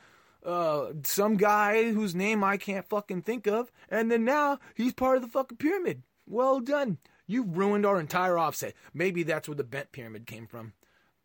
uh, 0.45 0.89
some 1.03 1.37
guy 1.39 1.91
whose 1.93 2.15
name 2.15 2.45
I 2.45 2.59
can't 2.59 2.89
fucking 2.89 3.23
think 3.23 3.47
of. 3.47 3.73
And 3.89 4.11
then 4.11 4.25
now 4.25 4.59
he's 4.75 4.93
part 4.93 5.17
of 5.17 5.23
the 5.23 5.29
fucking 5.29 5.57
pyramid. 5.57 6.03
Well 6.27 6.61
done. 6.61 6.99
You've 7.27 7.57
ruined 7.57 7.87
our 7.87 7.99
entire 7.99 8.39
offset. 8.39 8.75
Maybe 8.93 9.23
that's 9.23 9.49
where 9.49 9.57
the 9.57 9.65
bent 9.65 9.93
pyramid 9.93 10.27
came 10.27 10.47
from 10.47 10.75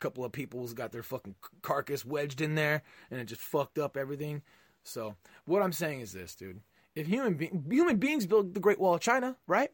couple 0.01 0.25
of 0.25 0.31
people's 0.31 0.73
got 0.73 0.91
their 0.91 1.03
fucking 1.03 1.35
carcass 1.61 2.05
wedged 2.05 2.41
in 2.41 2.55
there, 2.55 2.83
and 3.09 3.19
it 3.21 3.25
just 3.25 3.41
fucked 3.41 3.77
up 3.77 3.95
everything. 3.95 4.41
So 4.83 5.15
what 5.45 5.61
I'm 5.61 5.71
saying 5.71 6.01
is 6.01 6.11
this, 6.11 6.35
dude: 6.35 6.61
if 6.95 7.07
human 7.07 7.35
be- 7.35 7.51
human 7.69 7.97
beings 7.97 8.25
build 8.25 8.53
the 8.53 8.59
Great 8.59 8.79
Wall 8.79 8.95
of 8.95 9.01
China, 9.01 9.37
right? 9.47 9.71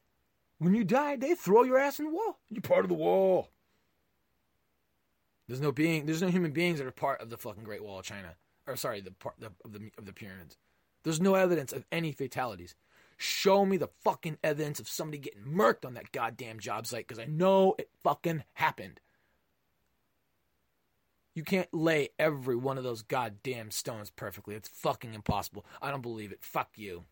When 0.60 0.74
you 0.74 0.84
die, 0.84 1.16
they 1.16 1.36
throw 1.36 1.64
your 1.64 1.78
ass 1.78 2.00
in 2.00 2.06
the 2.06 2.12
wall. 2.12 2.40
You're 2.50 2.62
part 2.62 2.84
of 2.84 2.90
the 2.90 2.96
wall. 2.96 3.50
There's 5.48 5.62
no 5.62 5.72
being. 5.72 6.06
There's 6.06 6.22
no 6.22 6.28
human 6.28 6.52
beings 6.52 6.80
that 6.80 6.88
are 6.88 6.92
part 6.92 7.22
of 7.22 7.30
the 7.30 7.38
fucking 7.38 7.64
Great 7.64 7.84
Wall 7.84 8.00
of 8.00 8.06
China, 8.06 8.36
or 8.66 8.76
sorry, 8.76 9.02
the 9.02 9.12
part 9.12 9.36
the, 9.40 9.52
of 9.64 9.72
the 9.72 9.90
of 9.98 10.06
the 10.06 10.14
pyramids. 10.14 10.58
There's 11.04 11.22
no 11.22 11.36
evidence 11.36 11.72
of 11.72 11.86
any 11.92 12.12
fatalities. 12.12 12.76
Show 13.18 13.66
me 13.66 13.78
the 13.78 13.90
fucking 14.04 14.38
evidence 14.44 14.80
of 14.80 14.90
somebody 14.90 15.18
getting 15.18 15.44
murked 15.44 15.86
on 15.86 15.94
that 15.94 16.12
goddamn 16.12 16.60
job 16.60 16.86
site 16.86 17.08
because 17.08 17.18
I 17.18 17.26
know 17.26 17.76
it 17.80 17.90
fucking 18.04 18.44
happened. 18.54 19.00
You 21.38 21.44
can't 21.44 21.72
lay 21.72 22.10
every 22.18 22.56
one 22.56 22.80
of 22.80 22.84
those 22.84 23.04
goddamn 23.04 23.70
stones 23.70 24.10
perfectly. 24.10 24.56
It's 24.56 24.70
fucking 24.70 25.14
impossible. 25.14 25.68
I 25.84 25.92
don't 25.92 26.02
believe 26.02 26.32
it. 26.32 26.44
Fuck 26.44 26.70
you. 26.78 27.04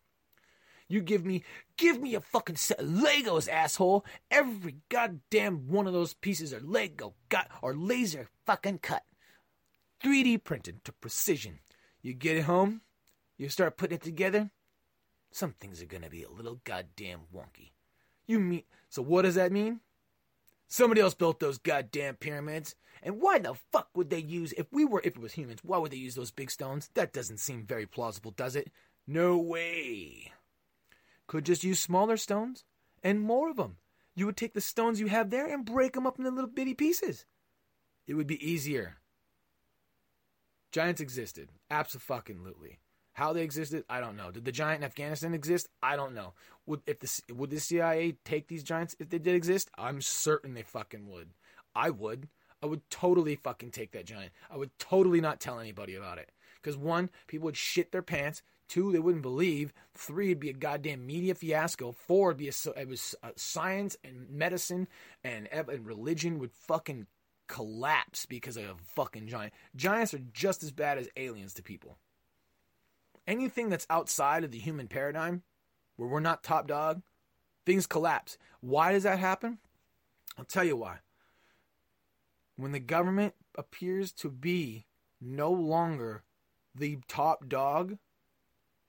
You 0.88 1.00
give 1.00 1.24
me, 1.24 1.44
give 1.76 2.02
me 2.02 2.16
a 2.16 2.20
fucking 2.20 2.56
set 2.56 2.80
of 2.80 2.88
Legos, 2.88 3.48
asshole. 3.48 4.04
Every 4.28 4.78
goddamn 4.88 5.68
one 5.68 5.86
of 5.86 5.92
those 5.92 6.12
pieces 6.14 6.52
are 6.52 6.58
Lego, 6.58 7.14
got 7.28 7.52
or 7.62 7.72
laser 7.72 8.26
fucking 8.46 8.80
cut, 8.80 9.04
3D 10.02 10.42
printed 10.42 10.84
to 10.86 10.92
precision. 10.92 11.60
You 12.02 12.12
get 12.12 12.36
it 12.36 12.46
home, 12.46 12.80
you 13.36 13.48
start 13.48 13.76
putting 13.76 13.94
it 13.94 14.02
together. 14.02 14.50
Some 15.30 15.52
things 15.52 15.80
are 15.80 15.86
gonna 15.86 16.10
be 16.10 16.24
a 16.24 16.30
little 16.30 16.60
goddamn 16.64 17.20
wonky. 17.32 17.74
You 18.26 18.40
mean 18.40 18.64
so? 18.88 19.02
What 19.02 19.22
does 19.22 19.36
that 19.36 19.52
mean? 19.52 19.82
Somebody 20.68 21.00
else 21.00 21.14
built 21.14 21.40
those 21.40 21.58
goddamn 21.58 22.16
pyramids. 22.16 22.74
And 23.02 23.20
why 23.20 23.38
the 23.38 23.54
fuck 23.54 23.90
would 23.94 24.10
they 24.10 24.18
use 24.18 24.52
if 24.52 24.66
we 24.72 24.84
were 24.84 25.00
if 25.04 25.16
it 25.16 25.20
was 25.20 25.32
humans, 25.34 25.60
why 25.62 25.78
would 25.78 25.92
they 25.92 25.96
use 25.96 26.14
those 26.14 26.30
big 26.30 26.50
stones? 26.50 26.90
That 26.94 27.12
doesn't 27.12 27.40
seem 27.40 27.64
very 27.64 27.86
plausible, 27.86 28.32
does 28.32 28.56
it? 28.56 28.70
No 29.06 29.36
way. 29.36 30.32
Could 31.26 31.44
just 31.44 31.62
use 31.64 31.78
smaller 31.78 32.16
stones 32.16 32.64
and 33.02 33.20
more 33.20 33.50
of 33.50 33.56
them. 33.56 33.76
You 34.14 34.26
would 34.26 34.36
take 34.36 34.54
the 34.54 34.60
stones 34.60 34.98
you 34.98 35.08
have 35.08 35.30
there 35.30 35.46
and 35.46 35.64
break 35.64 35.92
them 35.92 36.06
up 36.06 36.18
into 36.18 36.30
little 36.30 36.50
bitty 36.50 36.74
pieces. 36.74 37.26
It 38.06 38.14
would 38.14 38.26
be 38.26 38.44
easier. 38.44 38.96
Giants 40.72 41.00
existed. 41.00 41.50
Absolutely. 41.70 42.78
How 43.16 43.32
they 43.32 43.44
existed, 43.44 43.82
I 43.88 44.00
don't 44.00 44.18
know. 44.18 44.30
Did 44.30 44.44
the 44.44 44.52
giant 44.52 44.82
in 44.82 44.84
Afghanistan 44.84 45.32
exist? 45.32 45.70
I 45.82 45.96
don't 45.96 46.14
know. 46.14 46.34
Would 46.66 46.82
if 46.86 47.00
the 47.00 47.32
would 47.32 47.48
the 47.48 47.58
CIA 47.58 48.18
take 48.26 48.46
these 48.46 48.62
giants 48.62 48.94
if 48.98 49.08
they 49.08 49.18
did 49.18 49.34
exist? 49.34 49.70
I'm 49.78 50.02
certain 50.02 50.52
they 50.52 50.60
fucking 50.60 51.08
would. 51.08 51.30
I 51.74 51.88
would. 51.88 52.28
I 52.62 52.66
would 52.66 52.82
totally 52.90 53.34
fucking 53.34 53.70
take 53.70 53.92
that 53.92 54.04
giant. 54.04 54.32
I 54.50 54.58
would 54.58 54.78
totally 54.78 55.22
not 55.22 55.40
tell 55.40 55.58
anybody 55.58 55.94
about 55.94 56.18
it. 56.18 56.30
Because 56.60 56.76
one, 56.76 57.08
people 57.26 57.46
would 57.46 57.56
shit 57.56 57.90
their 57.90 58.02
pants. 58.02 58.42
Two, 58.68 58.92
they 58.92 58.98
wouldn't 58.98 59.22
believe. 59.22 59.72
Three, 59.94 60.26
it'd 60.26 60.40
be 60.40 60.50
a 60.50 60.52
goddamn 60.52 61.06
media 61.06 61.34
fiasco. 61.34 61.92
Four, 61.92 62.32
it'd 62.32 62.38
be 62.38 62.50
a, 62.50 62.78
it 62.78 62.86
was 62.86 63.14
uh, 63.22 63.30
science 63.34 63.96
and 64.04 64.28
medicine 64.28 64.88
and, 65.24 65.48
and 65.50 65.86
religion 65.86 66.38
would 66.38 66.52
fucking 66.52 67.06
collapse 67.48 68.26
because 68.26 68.58
of 68.58 68.64
a 68.64 68.74
fucking 68.94 69.26
giant. 69.26 69.54
Giants 69.74 70.12
are 70.12 70.20
just 70.34 70.62
as 70.62 70.70
bad 70.70 70.98
as 70.98 71.08
aliens 71.16 71.54
to 71.54 71.62
people 71.62 71.96
anything 73.26 73.68
that's 73.68 73.86
outside 73.90 74.44
of 74.44 74.50
the 74.50 74.58
human 74.58 74.88
paradigm, 74.88 75.42
where 75.96 76.08
we're 76.08 76.20
not 76.20 76.42
top 76.42 76.66
dog, 76.66 77.02
things 77.64 77.86
collapse. 77.86 78.38
Why 78.60 78.92
does 78.92 79.02
that 79.02 79.18
happen? 79.18 79.58
I'll 80.38 80.44
tell 80.44 80.64
you 80.64 80.76
why. 80.76 80.98
When 82.56 82.72
the 82.72 82.80
government 82.80 83.34
appears 83.56 84.12
to 84.12 84.30
be 84.30 84.86
no 85.20 85.50
longer 85.50 86.22
the 86.74 86.98
top 87.08 87.48
dog, 87.48 87.98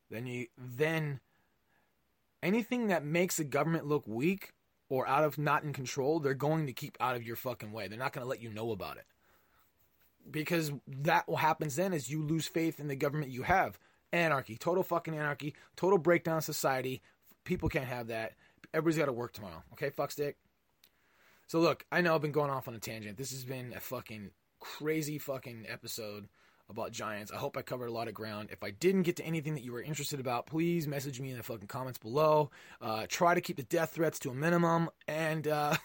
then 0.10 0.26
you 0.26 0.48
then 0.58 1.20
anything 2.42 2.88
that 2.88 3.04
makes 3.04 3.38
the 3.38 3.44
government 3.44 3.86
look 3.86 4.08
weak 4.08 4.54
or 4.90 5.08
out 5.08 5.24
of 5.24 5.38
not 5.38 5.64
in 5.64 5.74
control, 5.74 6.20
they're 6.20 6.34
going 6.34 6.66
to 6.68 6.74
keep 6.74 6.98
out 7.00 7.16
of 7.16 7.24
your 7.24 7.36
fucking 7.36 7.72
way. 7.72 7.88
They're 7.88 8.00
not 8.00 8.14
going 8.14 8.24
to 8.24 8.30
let 8.30 8.42
you 8.42 8.50
know 8.50 8.72
about 8.72 8.98
it. 8.98 9.06
Because 10.30 10.72
that 10.88 11.28
what 11.28 11.42
happens 11.42 11.76
then 11.76 11.94
is 11.94 12.10
you 12.10 12.24
lose 12.24 12.48
faith 12.48 12.80
in 12.80 12.88
the 12.88 12.96
government 12.96 13.32
you 13.32 13.44
have. 13.44 13.78
Anarchy, 14.14 14.58
total 14.58 14.84
fucking 14.84 15.16
anarchy, 15.16 15.54
total 15.76 15.98
breakdown 15.98 16.38
of 16.38 16.44
society. 16.44 17.02
People 17.44 17.70
can't 17.70 17.88
have 17.88 18.08
that. 18.08 18.34
Everybody's 18.74 18.98
got 18.98 19.06
to 19.06 19.14
work 19.14 19.34
tomorrow. 19.34 19.64
Okay, 19.74 19.90
fuck 19.90 20.12
stick. 20.12 20.38
So 21.48 21.60
look, 21.60 21.86
I 21.92 22.02
know 22.02 22.16
I've 22.16 22.22
been 22.22 22.32
going 22.32 22.52
off 22.52 22.68
on 22.68 22.76
a 22.76 22.80
tangent. 22.80 23.18
This 23.18 23.32
has 23.32 23.46
been 23.46 23.74
a 23.76 23.80
fucking 23.80 24.32
crazy 24.60 25.18
fucking 25.18 25.66
episode 25.70 26.28
about 26.70 26.92
Giants. 26.92 27.32
I 27.32 27.38
hope 27.38 27.56
I 27.56 27.62
covered 27.62 27.88
a 27.88 27.94
lot 27.94 28.08
of 28.08 28.14
ground. 28.14 28.50
If 28.52 28.64
I 28.64 28.72
didn't 28.72 29.04
get 29.04 29.16
to 29.18 29.26
anything 29.26 29.56
that 29.56 29.64
you 29.64 29.72
were 29.72 29.82
interested 29.82 30.20
about, 30.20 30.48
please 30.48 30.88
message 30.88 31.22
me 31.22 31.32
in 31.32 31.38
the 31.38 31.44
fucking 31.44 31.68
comments 31.68 31.98
below. 32.00 32.52
Uh, 32.82 33.06
try 33.08 33.34
to 33.34 33.42
keep 33.42 33.56
the 33.56 33.64
death 33.64 33.92
threats 33.92 34.20
to 34.20 34.30
a 34.30 34.34
minimum. 34.34 34.90
And 35.08 35.48
uh, 35.48 35.78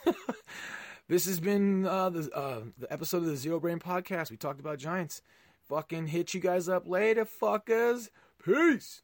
this 1.08 1.26
has 1.26 1.38
been 1.38 1.86
uh, 1.86 2.10
the, 2.10 2.30
uh, 2.34 2.60
the 2.78 2.92
episode 2.92 3.18
of 3.18 3.26
the 3.26 3.36
Zero 3.36 3.60
Brain 3.60 3.78
Podcast. 3.78 4.30
We 4.30 4.36
talked 4.36 4.60
about 4.60 4.78
Giants. 4.78 5.22
Fucking 5.72 6.08
hit 6.08 6.34
you 6.34 6.40
guys 6.40 6.68
up 6.68 6.86
later, 6.86 7.24
fuckers. 7.24 8.10
Peace. 8.44 9.00